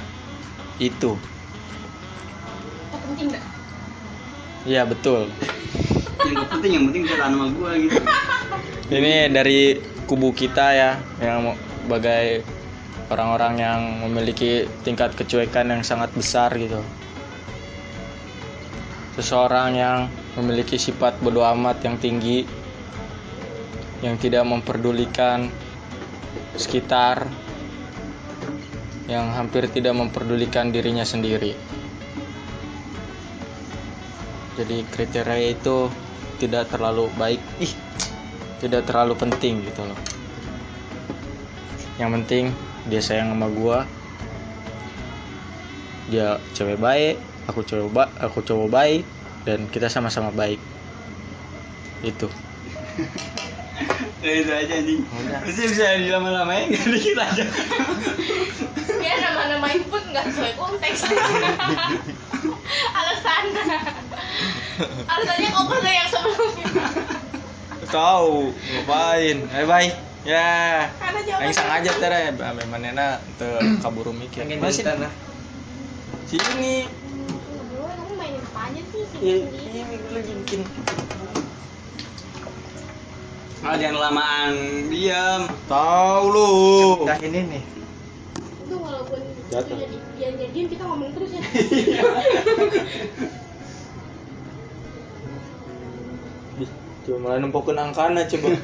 [0.82, 1.16] itu?
[2.92, 3.46] Penting nggak?
[4.66, 5.30] Iya betul.
[6.26, 8.02] Yang gak penting yang penting dia sama gua gitu.
[8.98, 11.54] Ini dari kubu kita ya yang
[11.86, 12.42] sebagai
[13.14, 16.82] orang-orang yang memiliki tingkat kecuekan yang sangat besar gitu.
[19.16, 19.98] Seseorang yang
[20.36, 22.44] memiliki sifat bodoh amat yang tinggi
[24.06, 25.50] yang tidak memperdulikan
[26.54, 27.26] sekitar
[29.10, 31.58] yang hampir tidak memperdulikan dirinya sendiri.
[34.56, 35.90] Jadi kriteria itu
[36.38, 37.42] tidak terlalu baik.
[37.58, 37.74] Ih
[38.62, 40.00] tidak terlalu penting gitu loh.
[41.98, 42.44] Yang penting
[42.86, 43.90] dia sayang sama gua.
[46.14, 49.04] Dia cewek baik aku cowok ba aku cowok baik
[49.46, 50.58] dan kita sama-sama baik.
[52.02, 52.30] Itu
[54.32, 55.02] itu aja anjing.
[55.46, 57.46] Terusnya bisa dilama-lamain gak dikit aja.
[59.02, 61.00] Ya nama-namain pun nggak sesuai konteks.
[62.98, 63.44] Alasan.
[65.06, 66.66] Alasannya kok pada yang sebelumnya.
[67.86, 69.38] tahu ngapain?
[69.54, 69.90] Bye bye.
[70.26, 70.90] Ya.
[71.40, 74.42] Yang sengaja tere ame manena teu kaburu mikir.
[74.58, 75.14] Masih tanah.
[76.26, 76.90] Sini.
[76.90, 80.62] Aduh, kamu mainin apa aja sih Iya, sini ini lagi bikin
[83.64, 84.54] ah jangan lamaan
[84.92, 85.48] diam.
[85.70, 86.50] Tahu lu.
[87.08, 87.64] Udah ini nih.
[88.66, 89.78] Itu walaupun Jatuh.
[89.78, 91.44] jadi dia jadian kita ngomong terus ya.
[96.56, 96.72] Ih,
[97.06, 98.48] cuma nempokin angkana coba.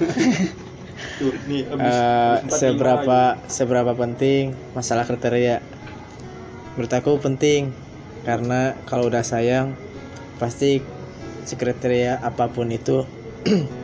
[1.18, 3.20] Tuh nih abis, Eh, abis seberapa
[3.50, 5.62] seberapa penting masalah kriteria?
[6.78, 7.74] Menurut aku penting
[8.22, 9.74] karena kalau udah sayang
[10.38, 10.82] pasti
[11.46, 13.02] si kriteria apa pun itu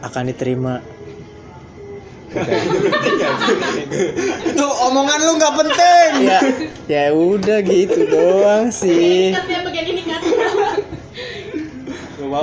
[0.00, 0.80] akan diterima.
[4.46, 6.10] Itu omongan lu nggak penting.
[6.30, 6.40] Ya
[6.86, 9.34] ya udah gitu doang sih.
[9.34, 9.58] Ya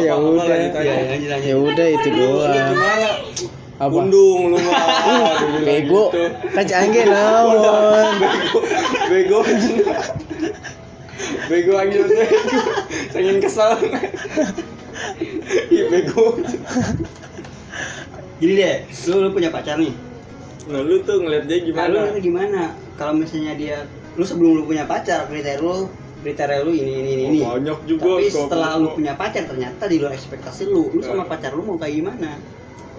[0.04, 1.40] ya udah lanjut.
[1.40, 2.76] ya udah itu doang.
[3.78, 3.94] apa?
[3.94, 6.24] Undung lu mah dibilang bego gitu.
[6.50, 8.18] kan canggih naon
[9.06, 9.46] bego
[11.46, 11.72] bego.
[11.78, 12.18] Lagi bego
[13.14, 13.78] saking kesel.
[15.70, 16.42] Ih, bego
[18.38, 18.76] Gini deh,
[19.10, 19.94] lu, lu punya pacar nih.
[20.68, 22.62] nah lu tuh ngeliat dia Nah, lu gimana gimana?
[23.00, 23.78] Kalau misalnya dia,
[24.20, 25.88] lu sebelum lu punya pacar, kriteria lu,
[26.22, 27.24] kriteria lu ini ini ini.
[27.34, 27.40] ini.
[27.42, 31.24] Oh, banyak juga Tapi setelah lu punya pacar ternyata di luar ekspektasi lu, lu sama
[31.24, 32.36] pacar lu mau kayak gimana?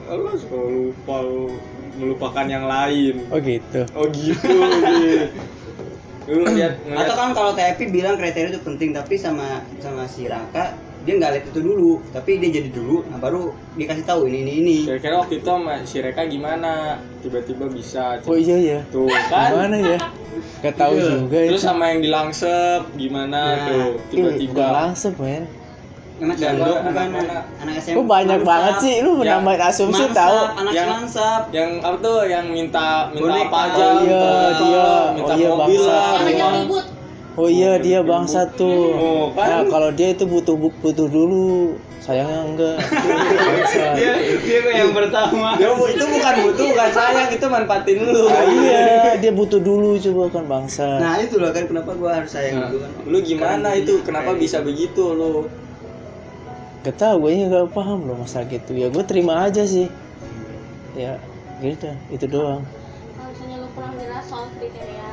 [0.08, 1.60] lu suka lupa lu
[2.00, 4.40] melupakan yang lain oh gitu oh gitu
[5.04, 6.32] gitu.
[6.32, 10.72] lu lihat Atau kan kalau TFP bilang kriteria itu penting, tapi sama sama si Raka
[11.08, 14.52] dia nggak lihat itu dulu, tapi dia jadi dulu, nah baru dikasih tahu ini ini
[14.60, 14.76] ini.
[14.84, 16.72] kira-kira waktu itu sama si Reka gimana
[17.18, 19.98] tiba-tiba bisa oh iya ya tuh kan gimana ya
[20.60, 21.08] gak tahu Iya.
[21.18, 25.44] juga terus itu sama yang di Langsep gimana Nah, tuh Ih, tiba-tiba bukan langsung men
[26.18, 26.50] Anak Siapa?
[26.52, 27.38] gandok Anak bukan mana?
[27.62, 27.94] anak SMA.
[27.94, 28.50] Lu banyak Mansap.
[28.50, 31.40] banget sih lu Ya, nambahin asumsi Mansap, tahu Anak Yang- Mansap.
[31.48, 33.46] yang apa tuh yang minta minta Boneka.
[33.46, 34.88] apa aja Oh iya, minta dia.
[35.14, 36.58] minta Oh iya, mobil lah yang ngajak rumah.
[36.58, 36.84] ribut
[37.38, 38.90] Oh iya dia bangsa tuh.
[38.92, 39.46] Oh, kan?
[39.46, 42.76] Nah kalau dia itu butuh butuh dulu, sayangnya enggak.
[43.98, 44.12] Dia
[44.42, 45.54] dia kok yang pertama.
[45.54, 48.82] Dia itu bukan butuh bukan sayang itu manfaatin lu Ah, iya
[49.14, 50.98] dia butuh dulu coba kan bangsa.
[50.98, 52.90] Nah itu loh kan kenapa gua harus sayang Nah, dulu kan.
[53.06, 54.42] lu gimana Kan itu kayak kenapa gitu.
[54.42, 55.46] bisa begitu lu
[56.80, 58.72] Gak tau gue nggak paham loh masalah gitu.
[58.72, 59.86] Ya gue terima aja sih.
[60.94, 61.18] Ya
[61.58, 62.62] gitu itu doang.
[63.14, 65.07] kalau misalnya lu kurang jelas soal kriteria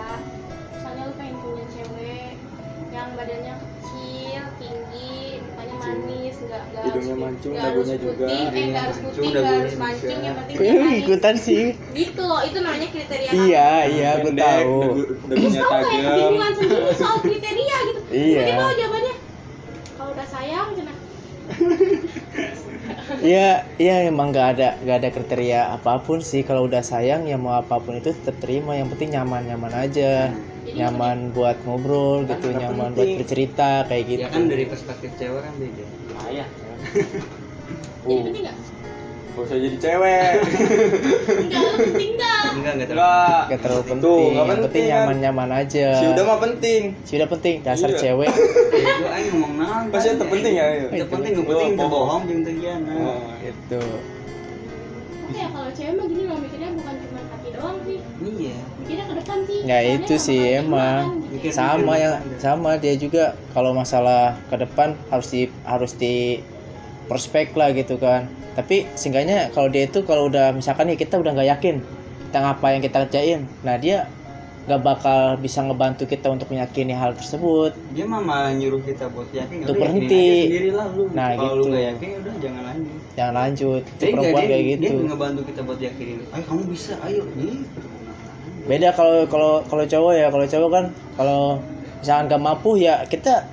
[3.16, 8.26] badannya kecil tinggi mukanya manis nggak nggak harus Hidungnya mancung, dagunya juga.
[8.28, 10.09] putih eh nggak harus Mancung, putih nggak dagunya harus mancung.
[10.20, 11.63] yang penting manis ikutan sih.
[11.93, 13.30] gitu loh itu namanya kriteria.
[13.32, 14.80] Iya iya Pendek, tahu.
[15.26, 16.03] dagunya kayak tajam.
[16.05, 17.99] kebingungan sendiri soal kriteria gitu.
[18.26, 18.43] Iya.
[18.47, 19.16] tiba jawabannya
[19.95, 20.93] kalau udah sayang cina
[23.22, 23.47] Iya
[23.78, 26.41] iya emang nggak ada nggak ada kriteria apa pun sih.
[26.41, 28.74] Kalau udah sayang ya mau apa pun itu tetap terima.
[28.76, 30.30] Yang penting nyaman nyaman aja.
[30.30, 32.97] Jadi nyaman buat ngobrol gitu nggak nyaman penting.
[32.97, 35.86] buat bercerita kayak gitu Ya kan dari perspektif cewek kan beda.
[36.26, 36.47] ayah
[38.03, 38.57] jadi oh penting nggak
[39.36, 40.34] gak usah jadi cewek
[41.38, 43.03] enggak lu penting nggak Enggak enggak terlalu.
[43.03, 44.91] enggak Gak terlalu Tuh, penting yang penting penting kan.
[44.95, 47.99] nyaman nyaman aja si udah mah penting Si udah penting dasar Iya.
[47.99, 48.32] cewek
[48.76, 49.84] Ya, Gua aing ngomong naon.
[49.88, 50.88] Pasti itu penting ya, iya.
[50.93, 51.89] Itu penting, Oh, yang penting bohong.
[51.89, 52.91] bohong jeung teu giana.
[52.93, 53.19] oh.
[53.39, 53.82] gitu
[55.26, 57.97] Oke ya kalau cewek mah gini loh mikirnya bukan cuma hati doang sih
[59.65, 65.49] Ya itu sih emang sama yang sama dia juga kalau masalah ke depan harus di
[65.65, 66.39] harus di
[67.09, 71.38] prospek lah gitu kan tapi seenggaknya kalau dia itu kalau udah misalkan nih kita udah
[71.38, 71.76] nggak yakin
[72.30, 74.09] tentang apa yang kita kerjain nah dia
[74.65, 79.30] nggak bakal bisa ngebantu kita untuk meyakini hal tersebut Dia mah malah nyuruh kita buat
[79.30, 79.61] yakin.
[79.61, 80.26] Untuk berhenti.
[80.26, 81.03] aja sendiri lah lu.
[81.13, 81.69] Nah, Kalau lu gitu.
[81.69, 82.97] nggak yakin ya udah jangan lanjut.
[83.13, 86.19] jangan lanjut itu perempuan dia, kayak dia gitu ngebantu kita buat yakinin.
[86.34, 87.80] Ayo kamu bisa, ayo gitu.
[88.66, 90.86] Beda kalau kalau kalau cowok ya kalau cowok kan
[91.16, 91.41] kalau
[92.01, 93.45] misalkan gak mampu ya kita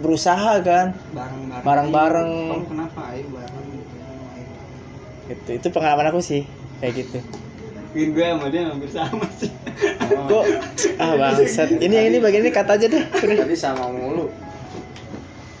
[0.00, 1.60] berusaha kan Bareng-bareng.
[1.60, 2.30] Bareng-bareng.
[2.32, 3.00] Ayo, kenapa?
[3.12, 3.66] Ayo bareng.
[5.28, 6.42] Gitu itu pengalaman aku sih
[6.78, 7.18] kayak gitu
[7.90, 9.50] Mungkin gue sama dia hampir sama sih.
[10.30, 10.44] kok
[11.02, 14.30] ah bangsat ini yang ini bagian ini kata aja deh tadi sama mulu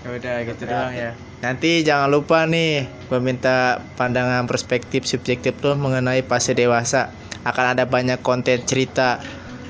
[0.00, 5.74] Ya udah gitu doang ya nanti jangan lupa nih gue minta pandangan perspektif subjektif tuh
[5.76, 7.12] mengenai fase dewasa
[7.46, 9.20] akan ada banyak konten cerita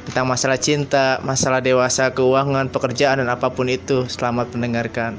[0.07, 5.15] tentang masalah cinta masalah dewasa keuangan pekerjaan dan apa pun itu selamat mendengarkan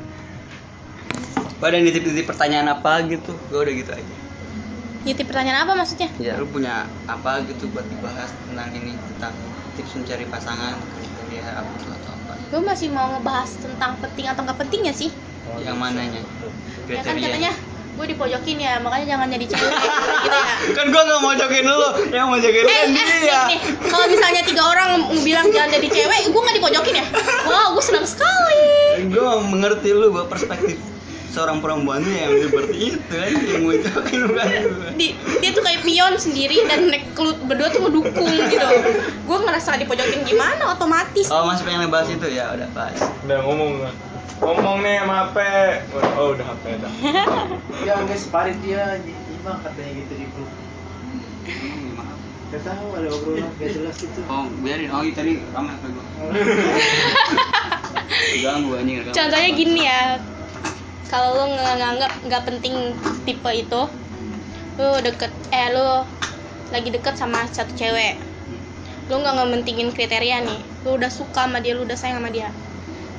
[1.62, 4.16] Pada nitip-nitip pertanyaan apa gitu, gue udah gitu aja.
[5.02, 6.10] Jadi pertanyaan apa maksudnya?
[6.22, 9.34] Ya lu punya apa gitu buat dibahas tentang ini tentang
[9.78, 12.34] tips mencari pasangan kriteria apa tuh atau apa?
[12.50, 15.10] Gue masih mau ngebahas tentang penting atau nggak pentingnya sih.
[15.62, 16.22] Yang mananya?
[16.90, 17.26] Ya kan Kriteria.
[17.30, 17.52] katanya
[18.02, 19.86] gue dipojokin ya, makanya jangan jadi cewek gitu
[20.26, 20.44] ya.
[20.78, 21.80] kan gua nggak mau jokin lu,
[22.10, 23.06] yang mau jokin lu Eh, kan eh, dia.
[23.14, 23.60] nih, nih.
[23.86, 24.90] kalau misalnya tiga orang
[25.22, 27.06] bilang jangan jadi cewek, gue nggak dipojokin ya?
[27.46, 28.66] Wow, gue senang sekali.
[29.06, 30.82] Gue mengerti lu bahwa perspektif
[31.30, 34.48] seorang perempuan tuh yang seperti itu kan yang mau jokin bukan.
[34.98, 38.12] Di, dia tuh kayak pion sendiri dan nek lu berdua tuh ngedukung
[38.50, 38.68] gitu.
[39.24, 41.30] Gue ngerasa dipojokin gimana otomatis.
[41.30, 42.98] Oh masih pengen ngebahas itu ya udah pas.
[43.22, 43.96] udah ngomong nggak?
[44.40, 45.38] Ngomong nih sama HP
[46.16, 46.94] oh udah HP dah
[47.88, 49.02] Ya guys, parit dia
[49.42, 50.52] Ima katanya gitu di grup.
[51.98, 52.20] Maaf.
[52.54, 54.22] Gak tahu ada obrolan gak jelas gitu.
[54.30, 56.06] Oh biarin, oh iya tadi ramai apa gua?
[58.46, 59.02] Ganggu anjing.
[59.10, 60.22] Contohnya gini ya,
[61.10, 62.94] kalau lu nggak nganggap nggak penting
[63.26, 63.82] tipe itu,
[64.78, 66.06] lu deket, eh lu
[66.70, 68.22] lagi deket sama satu cewek
[69.12, 72.48] lu nggak ngementingin kriteria nih lu udah suka sama dia lu udah sayang sama dia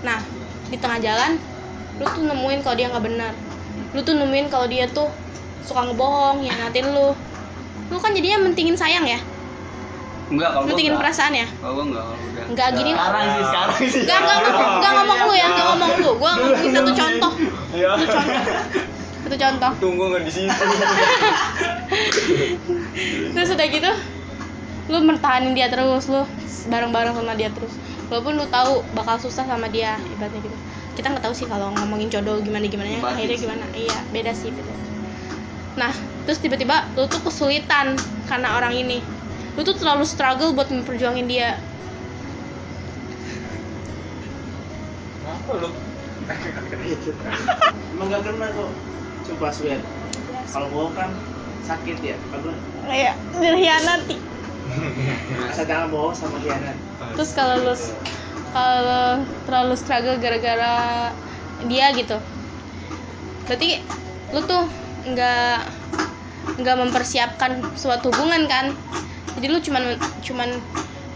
[0.00, 0.24] nah
[0.72, 1.36] di tengah jalan
[2.00, 3.32] lu tuh nemuin kalau dia nggak benar
[3.92, 5.12] lu tuh nemuin kalau dia tuh
[5.62, 7.12] suka ngebohong ngatin lu
[7.92, 9.20] lu kan jadinya mentingin sayang ya
[10.32, 11.04] enggak kalau mentingin enggak.
[11.04, 14.36] perasaan ya kalau gua enggak kalau udah Enggak gini sekarang sih sekarang sih Enggak, enggak,
[14.42, 16.10] enggak, enggak ngomong lu ya, enggak ngomong lu.
[16.18, 17.32] Gua ngomongin satu contoh.
[17.72, 18.52] Satu contoh.
[19.22, 19.72] Satu contoh.
[19.78, 20.64] Tunggu nggak di situ.
[23.32, 23.90] Terus udah gitu,
[24.90, 26.26] lu mertahanin dia terus, lu
[26.68, 27.72] bareng-bareng sama dia terus.
[28.12, 30.56] Walaupun lu tahu bakal susah sama dia, ibaratnya gitu.
[30.92, 33.48] Kita nggak tahu sih kalau ngomongin jodoh gimana gimana ya, akhirnya sih.
[33.48, 33.64] gimana.
[33.72, 34.74] Iya, beda sih beda.
[35.80, 35.96] Nah,
[36.28, 37.96] terus tiba-tiba lu tuh kesulitan
[38.28, 39.00] karena orang ini.
[39.56, 41.56] Lu tuh terlalu struggle buat memperjuangin dia.
[45.24, 45.72] Kenapa lu?
[47.92, 48.70] emang gak kena kok
[49.32, 49.80] coba swear
[50.52, 51.10] kalau bohong kan
[51.66, 54.31] sakit ya kalau Kayak dirhianati.
[55.52, 56.76] Asal jangan sama hianat
[57.16, 57.74] terus kalau lu
[58.52, 60.76] kalau terlalu struggle gara-gara
[61.68, 62.16] dia gitu
[63.46, 63.80] berarti
[64.32, 64.64] lu tuh
[65.02, 65.58] nggak
[66.62, 68.74] nggak mempersiapkan suatu hubungan kan?
[69.38, 70.48] Jadi lu cuman cuman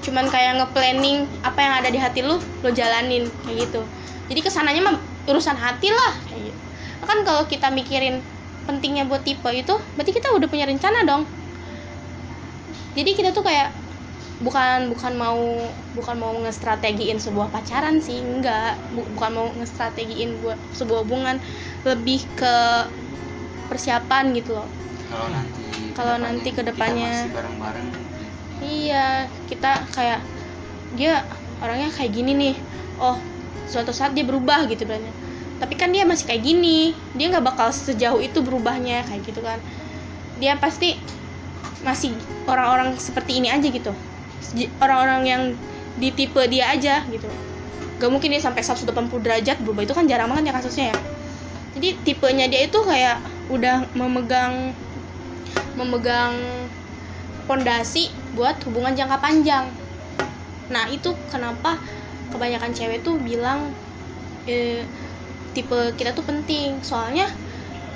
[0.01, 3.83] cuman kayak nge-planning apa yang ada di hati lu lu jalanin kayak gitu.
[4.31, 4.97] Jadi ke sananya mah
[5.27, 6.13] urusan hati lah.
[6.31, 6.61] Gitu.
[7.07, 8.19] kan kalau kita mikirin
[8.67, 11.23] pentingnya buat tipe itu berarti kita udah punya rencana dong
[12.97, 13.71] jadi kita tuh kayak
[14.41, 15.41] bukan bukan mau
[15.97, 18.77] bukan mau ngestrategiin sebuah pacaran sih enggak.
[18.93, 21.37] Bu- bukan mau ngestrategiin buat sebuah hubungan.
[21.85, 22.57] Lebih ke
[23.69, 24.69] persiapan gitu loh.
[25.11, 25.65] Kalau nanti
[25.97, 27.13] Kalau nanti ke depannya.
[27.33, 27.89] bareng-bareng.
[28.61, 30.21] Iya kita kayak
[30.97, 31.25] dia
[31.61, 32.57] orangnya kayak gini nih.
[33.01, 33.17] Oh
[33.69, 35.13] suatu saat dia berubah gitu banyak
[35.57, 36.93] tapi kan dia masih kayak gini.
[37.17, 39.57] Dia nggak bakal sejauh itu berubahnya kayak gitu kan.
[40.37, 41.01] Dia pasti
[41.85, 42.15] masih
[42.47, 43.93] orang-orang seperti ini aja gitu.
[44.81, 45.43] Orang-orang yang
[45.97, 47.29] di tipe dia aja gitu.
[47.97, 48.93] Gak mungkin dia sampai 180
[49.23, 49.83] derajat berubah.
[49.85, 50.99] Itu kan jarang banget ya kasusnya ya.
[51.77, 53.21] Jadi tipenya dia itu kayak
[53.53, 54.73] udah memegang
[55.77, 56.33] memegang
[57.45, 59.69] pondasi buat hubungan jangka panjang.
[60.73, 61.77] Nah itu kenapa
[62.33, 63.71] kebanyakan cewek tuh bilang
[64.49, 64.83] eh,
[65.53, 66.81] tipe kita tuh penting.
[66.81, 67.29] Soalnya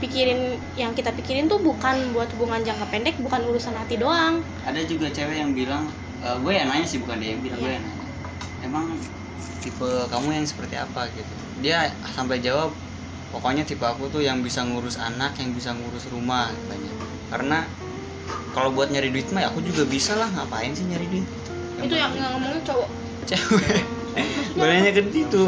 [0.01, 4.41] pikirin yang kita pikirin tuh bukan buat hubungan jangka pendek bukan urusan hati doang.
[4.65, 5.87] Ada juga cewek yang bilang
[6.25, 7.77] eh, gue yang nanya sih bukan dia yang bilang gue Iya.
[7.79, 8.07] yang nanya.
[8.65, 8.85] Emang
[9.61, 11.33] tipe kamu yang seperti apa gitu?
[11.61, 12.73] Dia sampai jawab
[13.31, 16.93] pokoknya tipe aku tuh yang bisa ngurus anak yang bisa ngurus rumah katanya.
[17.29, 17.59] Karena
[18.57, 21.29] kalau buat nyari duit mah ya aku juga bisa lah ngapain sih nyari duit?
[21.85, 22.89] Itu yang yang ngomongnya cowok.
[23.29, 23.85] Cewek.
[24.59, 25.47] Bolehnya ke itu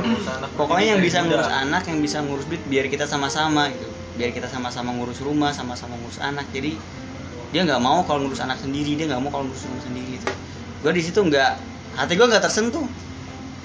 [0.54, 3.90] pokoknya yang bisa ngurus anak yang bisa ngurus duit biar kita sama-sama gitu
[4.22, 6.46] biar kita sama-sama ngurus rumah sama-sama ngurus anak.
[6.54, 6.78] Jadi
[7.50, 10.30] dia nggak mau kalau ngurus anak sendiri dia nggak mau kalau ngurus rumah sendiri gitu.
[10.82, 11.58] gue di situ nggak
[11.98, 12.86] hati gue nggak tersentuh.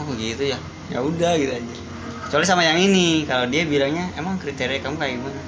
[0.02, 0.58] Oh gitu ya?
[0.90, 1.74] Ya udah gitu aja.
[2.26, 5.42] Kecuali sama yang ini kalau dia bilangnya emang kriteria kamu kayak gimana?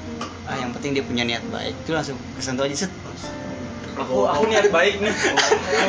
[0.45, 1.73] Ah yang penting dia punya niat baik.
[1.81, 2.93] Itu langsung kesentuh aja set.
[3.97, 5.13] Aku aku niat baik nih.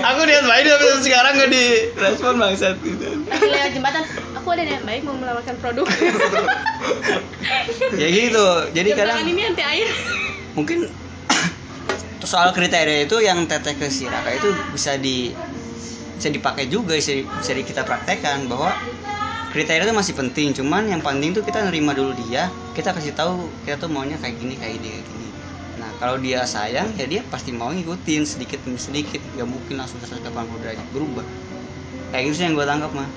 [0.09, 3.05] aku niat baik tapi sekarang gak direspon bangsat gitu.
[3.29, 4.03] Lewat jembatan
[4.41, 5.85] aku ada niat baik mau menawarkan produk.
[7.93, 8.47] Ya gitu.
[8.73, 9.89] Jadi Jam kadang ini anti air.
[10.57, 10.89] mungkin
[12.25, 15.35] soal kriteria itu yang teteh ke si Raka itu bisa di
[16.17, 18.73] bisa dipakai juga bisa, bisa di- kita praktekkan bahwa
[19.51, 20.57] kriteria itu masih penting.
[20.57, 22.49] Cuman yang penting tuh kita nerima dulu dia.
[22.73, 25.29] Kita kasih tahu kita tuh maunya kayak gini kayak gini kayak gini.
[25.77, 29.21] Nah kalau dia sayang ya dia pasti mau ngikutin sedikit demi sedikit.
[29.37, 30.25] Gak mungkin langsung 180
[30.63, 31.27] derajat berubah.
[32.11, 33.09] Kayak gitu sih yang gue tangkap mah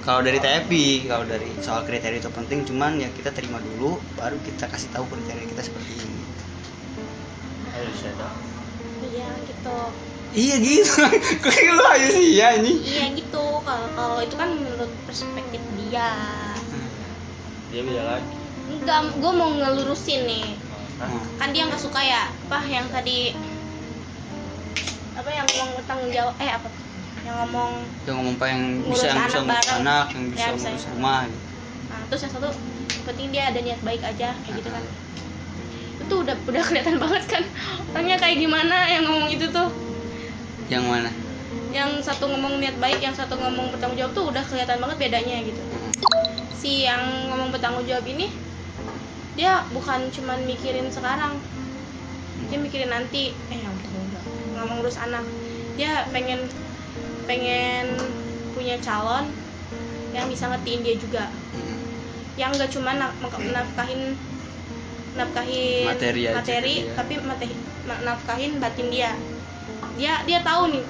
[0.00, 4.36] kalau dari TFI kalau dari soal kriteria itu penting cuman ya kita terima dulu baru
[4.40, 6.20] kita kasih tahu kriteria kita seperti ini
[9.06, 9.76] iya gitu
[10.30, 10.94] Iya gitu.
[11.42, 12.78] Kok lu aja sih ya ini.
[12.80, 16.06] iya gitu kalau kalau itu kan menurut perspektif dia
[17.66, 18.30] Dia beda lagi.
[18.70, 20.46] enggak gue mau ngelurusin nih
[21.02, 21.10] Hah?
[21.34, 23.34] kan dia nggak suka ya apa yang tadi
[25.18, 26.79] apa yang ngomong bertanggung jawab eh apa tuh?
[27.30, 27.72] Yang ngomong
[28.02, 29.78] Yang ngomong apa yang bisa yang anak bisa ngurus bareng.
[29.80, 30.66] anak, yang bisa Ya, bisa.
[30.66, 31.40] ngurus rumah gitu.
[31.86, 32.48] nah terus yang satu
[33.00, 34.82] penting dia ada niat baik aja kayak gitu kan
[36.00, 37.42] itu udah udah kelihatan banget kan
[37.88, 39.70] orangnya kayak gimana yang ngomong itu tuh
[40.66, 41.10] Yang mana?
[41.70, 45.36] yang satu ngomong niat baik yang satu ngomong bertanggung jawab tuh udah kelihatan banget bedanya
[45.40, 45.62] gitu
[46.52, 48.26] si yang ngomong bertanggung jawab ini
[49.34, 51.38] dia bukan cuman mikirin sekarang
[52.46, 53.74] dia mikirin nanti eh yang
[54.56, 55.22] mau ngurus anak
[55.74, 56.46] dia pengen
[57.24, 57.96] pengen
[58.52, 59.28] punya calon
[60.10, 61.24] yang bisa ngertiin dia juga.
[61.30, 61.78] Hmm.
[62.38, 64.16] yang gak cuma nafkahin
[65.12, 66.94] nafkahin Materi aja materi gitu ya.
[66.94, 67.54] tapi materi,
[67.84, 69.10] nafkahin batin dia.
[69.98, 70.84] Dia dia tahu nih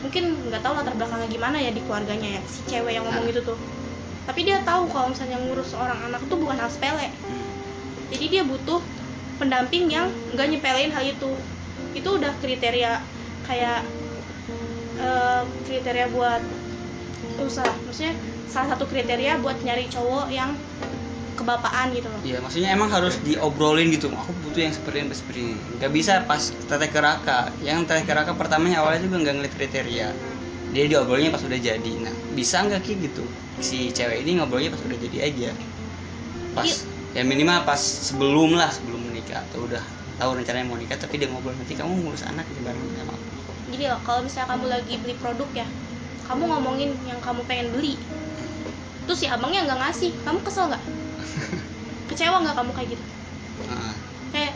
[0.00, 3.42] mungkin nggak tahu latar belakangnya gimana ya di keluarganya ya si cewek yang ngomong itu
[3.42, 3.58] tuh.
[4.24, 7.10] Tapi dia tahu kalau misalnya ngurus seorang anak tuh bukan hal sepele.
[8.14, 8.80] Jadi dia butuh
[9.42, 11.30] pendamping yang nggak nyepelein hal itu.
[11.92, 13.02] Itu udah kriteria
[13.50, 13.82] kayak
[15.66, 16.42] kriteria buat
[17.40, 18.14] usaha maksudnya
[18.50, 20.52] salah satu kriteria buat nyari cowok yang
[21.40, 24.12] kebapaan gitu loh Iya, maksudnya emang harus diobrolin gitu.
[24.12, 25.56] Aku butuh yang seperti ini, seperti ini.
[25.80, 27.48] Gak bisa pas teteh keraka.
[27.64, 30.08] Yang teteh keraka pertamanya awalnya juga nggak ngeliat kriteria.
[30.76, 31.92] Dia diobrolnya pas udah jadi.
[32.04, 33.24] Nah, bisa nggak kayak gitu?
[33.64, 35.50] Si cewek ini ngobrolnya pas udah jadi aja.
[36.52, 36.68] Pas
[37.16, 39.82] ya minimal pas sebelum lah sebelum menikah atau udah
[40.20, 43.16] tahu rencananya mau nikah tapi dia ngobrol nanti kamu ngurus anak gitu bareng sama.
[43.70, 45.68] Gini loh kalau misalnya kamu lagi beli produk ya
[46.30, 47.98] kamu ngomongin yang kamu pengen beli.
[49.02, 50.14] Terus si abangnya nggak ngasih.
[50.22, 50.82] Kamu kesel nggak?
[52.14, 53.04] Kecewa nggak kamu kayak gitu?
[53.66, 53.94] Ah,
[54.30, 54.54] kayak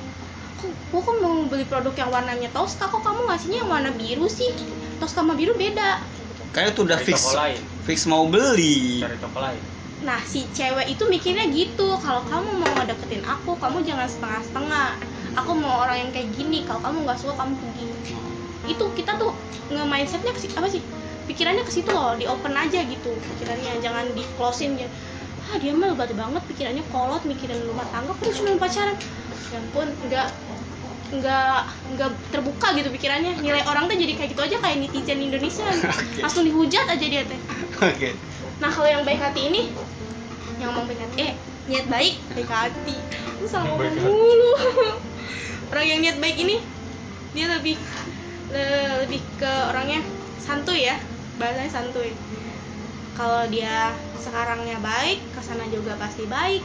[0.62, 2.87] kok gua kan mau beli produk yang warnanya Tosca?
[2.87, 4.55] Kok kamu ngasihnya yang warna biru sih?
[5.03, 5.99] Tosca sama biru beda.
[6.55, 7.19] Kayaknya tuh udah fix
[7.83, 9.03] fix mau beli.
[9.03, 9.59] cari toko lain.
[10.07, 11.99] Nah si cewek itu mikirnya gitu.
[11.99, 14.95] Kalau kamu mau ngedeketin aku kamu jangan setengah-setengah.
[15.43, 16.62] Aku mau orang yang kayak gini.
[16.62, 17.87] Kalau kamu nggak suka kamu pergi
[18.69, 19.33] itu kita tuh
[19.73, 20.83] nge-mindsetnya apa sih
[21.25, 24.89] pikirannya ke situ loh di open aja gitu pikirannya jangan di closein ya
[25.53, 28.97] ah dia mah lebat banget pikirannya kolot mikirin rumah tangga kan cuma pacaran.
[29.53, 30.29] Ya ampun nggak
[31.21, 31.59] nggak
[31.97, 33.33] nggak terbuka gitu pikirannya.
[33.45, 35.65] Nilai orang tuh jadi kayak gitu aja kayak netizen Indonesia.
[36.25, 37.41] Langsung dihujat aja dia teh.
[37.81, 38.17] Oke.
[38.62, 39.75] nah kalau yang baik hati ini
[40.62, 41.33] yang ngomong baik hati eh
[41.69, 42.97] niat baik baik hati.
[43.43, 44.53] Lu salah ngomong mulu.
[45.75, 46.62] Orang yang niat baik ini
[47.35, 47.77] dia lebih
[48.55, 50.00] le- lebih ke orangnya
[50.46, 50.96] santuy ya
[51.40, 52.11] bahasanya santuy.
[53.14, 56.62] Kalau dia sekarangnya baik ke sana juga pasti baik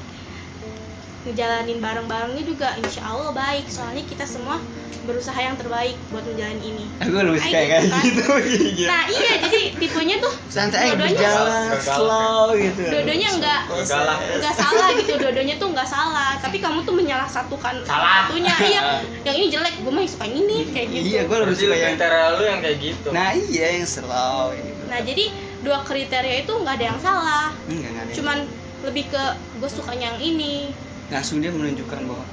[1.22, 4.56] ngejalanin bareng-barengnya juga insya Allah baik soalnya kita semua
[5.02, 8.04] berusaha yang terbaik buat menjalani ini Aku lebih suka Kayak gitu kan.
[8.04, 8.24] gitu.
[8.70, 8.88] Iya.
[8.88, 12.82] nah iya jadi tipenya tuh Santai berjalan slow gitu.
[12.86, 17.82] dua-duanya enggak galak nggak salah gitu dua-duanya tuh nggak salah tapi kamu tuh menyalah satukan
[17.84, 18.28] Salah.
[18.28, 18.82] satunya iya
[19.24, 21.96] yang ini jelek gue mah suka yang ini kayak gitu Iya, gue lebih suka yang
[21.96, 24.82] kriteria lu yang kayak gitu Nah, iya yang slow gitu.
[24.86, 25.26] nah jadi
[25.60, 28.14] dua kriteria itu nggak ada yang salah Enggak, enggak ada.
[28.14, 28.38] cuman
[28.80, 29.24] lebih ke
[29.58, 30.72] gue sukanya yang ini
[31.10, 32.26] langsung dia menunjukkan bahwa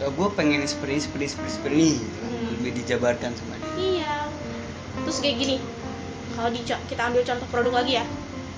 [0.00, 2.16] gue pengen seperti ini, seperti ini, seperti, seperti ini gitu.
[2.16, 2.30] kan.
[2.30, 2.48] Hmm.
[2.56, 3.70] Lebih dijabarkan sama dia.
[3.76, 4.14] iya
[5.00, 5.56] terus kayak gini
[6.34, 8.04] kalau di kita ambil contoh produk lagi ya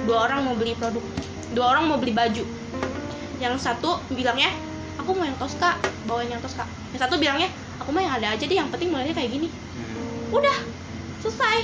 [0.03, 1.05] dua orang mau beli produk
[1.53, 2.45] dua orang mau beli baju
[3.39, 4.51] yang satu bilangnya
[4.97, 7.49] aku mau yang Tosca bawain yang Tosca yang satu bilangnya
[7.79, 10.35] aku mah yang ada aja deh yang penting modelnya kayak gini Hmm.
[10.35, 10.57] udah
[11.21, 11.59] selesai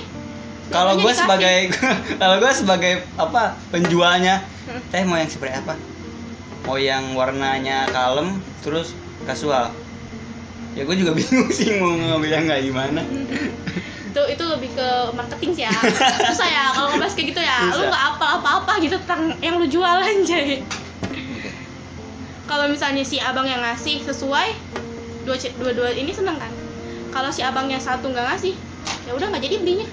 [0.68, 1.72] Kalau gue sebagai
[2.20, 4.84] kalau gue sebagai apa penjualnya, Hmm.
[4.93, 5.80] teh mau yang seperti apa?
[6.66, 8.96] Mau yang warnanya kalem terus
[9.28, 9.70] kasual.
[10.74, 13.02] Ya gue juga bingung sih mau ngambil yang kayak gimana.
[14.09, 15.72] itu itu lebih ke marketing sih ya.
[16.32, 17.59] Susah ya kalau ngebahas kayak gitu ya.
[17.70, 17.88] Lu Susah.
[17.92, 20.40] nggak apa apa gitu tentang yang lu jual aja
[22.48, 24.56] kalau misalnya si abang yang ngasih sesuai
[25.28, 26.48] dua dua dua ini seneng kan?
[27.12, 28.56] Kalau si abangnya satu nggak ngasih
[29.04, 29.88] ya udah nggak jadi belinya.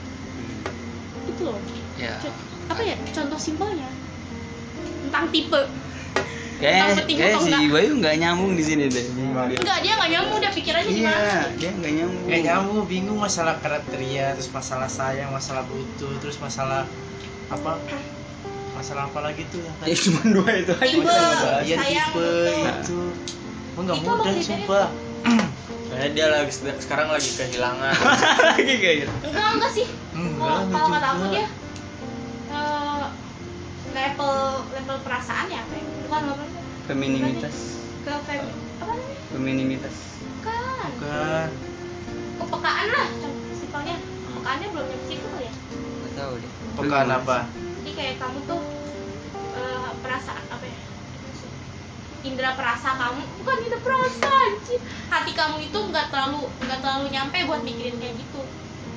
[1.28, 1.60] Itu loh.
[2.00, 2.16] Ya.
[2.72, 3.92] Apa ya contoh simpelnya.
[5.04, 5.62] Tentang tipe
[6.56, 7.68] Kayak atau si enggak?
[7.70, 9.06] Bayu nggak nyambung di sini deh.
[9.12, 12.24] enggak dia nggak nyambung dia pikirannya Iya, gimana dia nggak nyambung.
[12.26, 16.88] Kayak kamu bingung masalah kriteria, terus masalah sayang, masalah butuh, terus masalah
[17.48, 17.76] apa?
[18.72, 20.00] Masalah apa lagi tuh yang Ya tadi?
[20.02, 20.84] cuma dua itu aja.
[20.86, 21.16] Tipe.
[21.62, 23.00] Iya sayang, tipe itu.
[23.76, 24.88] Emang nggak mudah sumpah.
[25.86, 26.52] Kayaknya dia lagi
[26.82, 29.14] sekarang lagi kehilangan Lagi kayak gitu.
[29.24, 31.46] enggak enggak sih Enggak, kalau enggak kalau kata aku dia
[32.52, 33.06] eh,
[33.94, 34.34] level
[34.76, 36.22] level perasaan ya apa ya bukan
[36.86, 37.58] Femininitas.
[38.02, 38.46] ke fem
[38.78, 39.96] apa namanya Femininitas.
[40.22, 41.50] bukan Bukan.
[42.38, 43.08] kepekaan lah
[43.52, 46.52] simpelnya kepekaannya belum nyampe situ kali ya Nggak tahu deh.
[46.76, 47.38] Pekan apa?
[47.80, 48.62] jadi kayak kamu tuh
[49.54, 50.78] eh, perasaan apa ya
[52.24, 57.38] indera perasa kamu bukan indera perasa anjir hati kamu itu nggak terlalu nggak terlalu nyampe
[57.44, 58.42] buat mikirin kayak gitu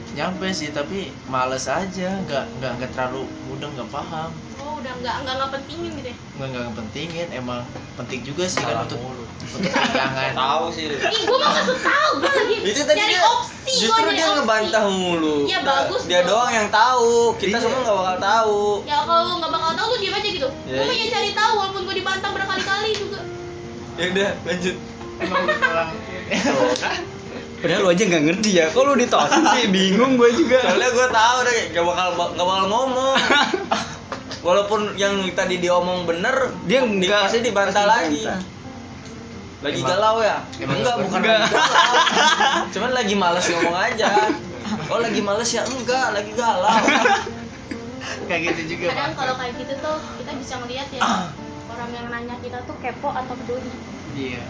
[0.09, 4.33] Nyampe sih tapi males aja, nggak nggak nggak terlalu mudah nggak paham.
[4.69, 7.61] Oh udah nggak nggak nggak pentingin gitu ya Nggak nggak pentingin, emang
[7.97, 9.25] penting juga sih Salah kan untuk mulu.
[9.49, 10.33] untuk pegangan.
[10.45, 13.81] tahu sih ih gue mah nggak tahu gue lagi itu tadi nyari dia opsi gua
[13.81, 14.37] justru dia opsi.
[14.37, 16.29] ngebantah mulu Iya, bagus dia dong.
[16.31, 17.65] doang yang tahu kita Iya.
[17.65, 20.75] semua nggak bakal tahu ya kalau lu nggak bakal tahu lu diem aja gitu Ya,
[20.75, 21.03] gue mah iya.
[21.03, 23.21] ya cari tahu walaupun gue dibantah berkali-kali juga
[23.97, 24.77] ya udah lanjut
[25.19, 25.91] Emang orang
[27.59, 28.71] Padahal lu aja nggak ngerti ya.
[28.71, 29.67] Kok lu ditolak sih?
[29.67, 30.63] Bingung gue juga.
[30.63, 33.19] soalnya gue tahu deh gak bakal gak bakal ngomong
[34.41, 37.27] walaupun yang tadi diomong bener Dia di- enggak.
[37.27, 38.23] pasti dibantah lagi.
[39.59, 40.39] lagi Emang- galau ya?
[40.57, 41.39] emang enggak nggak bukan enggak.
[41.41, 42.67] lagi galau.
[42.71, 44.09] Cuman lagi males ngomong aja.
[44.87, 45.63] Oh lagi males ya?
[45.65, 46.79] Enggak lagi galau.
[48.25, 51.01] Kayak gitu juga kadang kalau kayak gitu tuh kita bisa ngeliat ya
[51.69, 53.73] orang yang nanya kita tuh kepo atau peduli.
[54.15, 54.45] Iya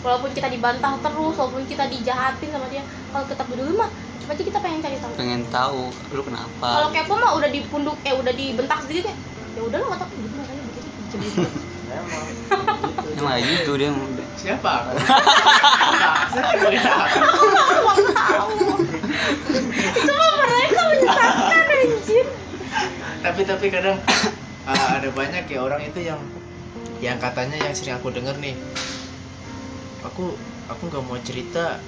[0.00, 2.82] walaupun kita dibantah terus walaupun kita dijahatin sama dia
[3.12, 3.90] kalau kita peduli mah
[4.30, 5.12] berarti kita pengen cari tahu.
[5.18, 9.14] Pengen tahu lu kalau kenapa kepo mah udah dipunduk eh udah dibentak sedikit ya
[9.58, 11.52] ya udah lo nggak tahu gitu makanya begitu jebret
[11.90, 12.22] Emang.
[13.18, 13.90] emang gitu dia
[14.38, 14.94] siapa?
[14.94, 15.10] Aku
[20.06, 22.26] cuma mereka menyesatkan anjir.
[23.26, 23.98] Tapi tapi kadang
[24.70, 26.22] uh, ada banyak ya orang itu yang
[27.02, 28.54] yang katanya yang sering aku dengar nih
[30.20, 30.36] aku
[30.68, 31.80] aku nggak mau cerita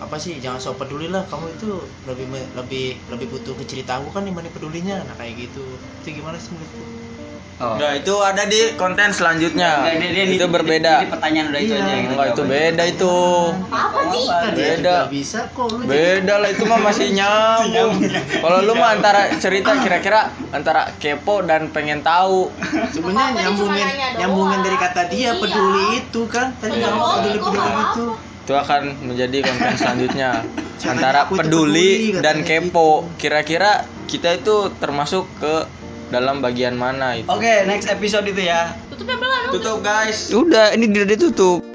[0.00, 2.26] apa sih jangan sok peduli lah kamu itu lebih
[2.56, 5.04] lebih lebih butuh ke cerita aku kan dibanding pedulinya.
[5.04, 5.62] Nah kayak gitu.
[6.00, 7.01] Itu gimana sih menurutku
[7.64, 9.70] oh itu ada di konten selanjutnya.
[9.80, 10.94] Nggak, dia- dia- itu dia- berbeda.
[10.98, 11.78] dia pertanyaan udah itu Iya.
[11.78, 13.16] aja gitu Enggak itu beda itu.
[13.70, 14.96] apa sih Beda.
[15.06, 17.92] bisa kok lu Beda lah itu mah masih nyambung.
[18.34, 22.50] Kalau lu mah antara cerita kira-kira antara kepo dan pengen tahu.
[22.88, 23.86] sebenarnya nyambungin
[24.18, 25.32] nyambungin dari kata dia Iya.
[25.36, 28.06] peduli itu kan tadi Iya, kamu doang, peduli peduli itu
[28.42, 30.30] Itu akan menjadi konten selanjutnya.
[30.82, 32.88] Antara peduli peduli, dan katanya kepo.
[33.14, 33.72] Kira-kira
[34.04, 35.62] kita itu termasuk ke
[36.12, 37.26] dalam bagian mana itu?
[37.32, 40.28] oke next episode itu ya tutupnya belum Tutup guys.
[40.28, 41.71] udah ini udah ditutup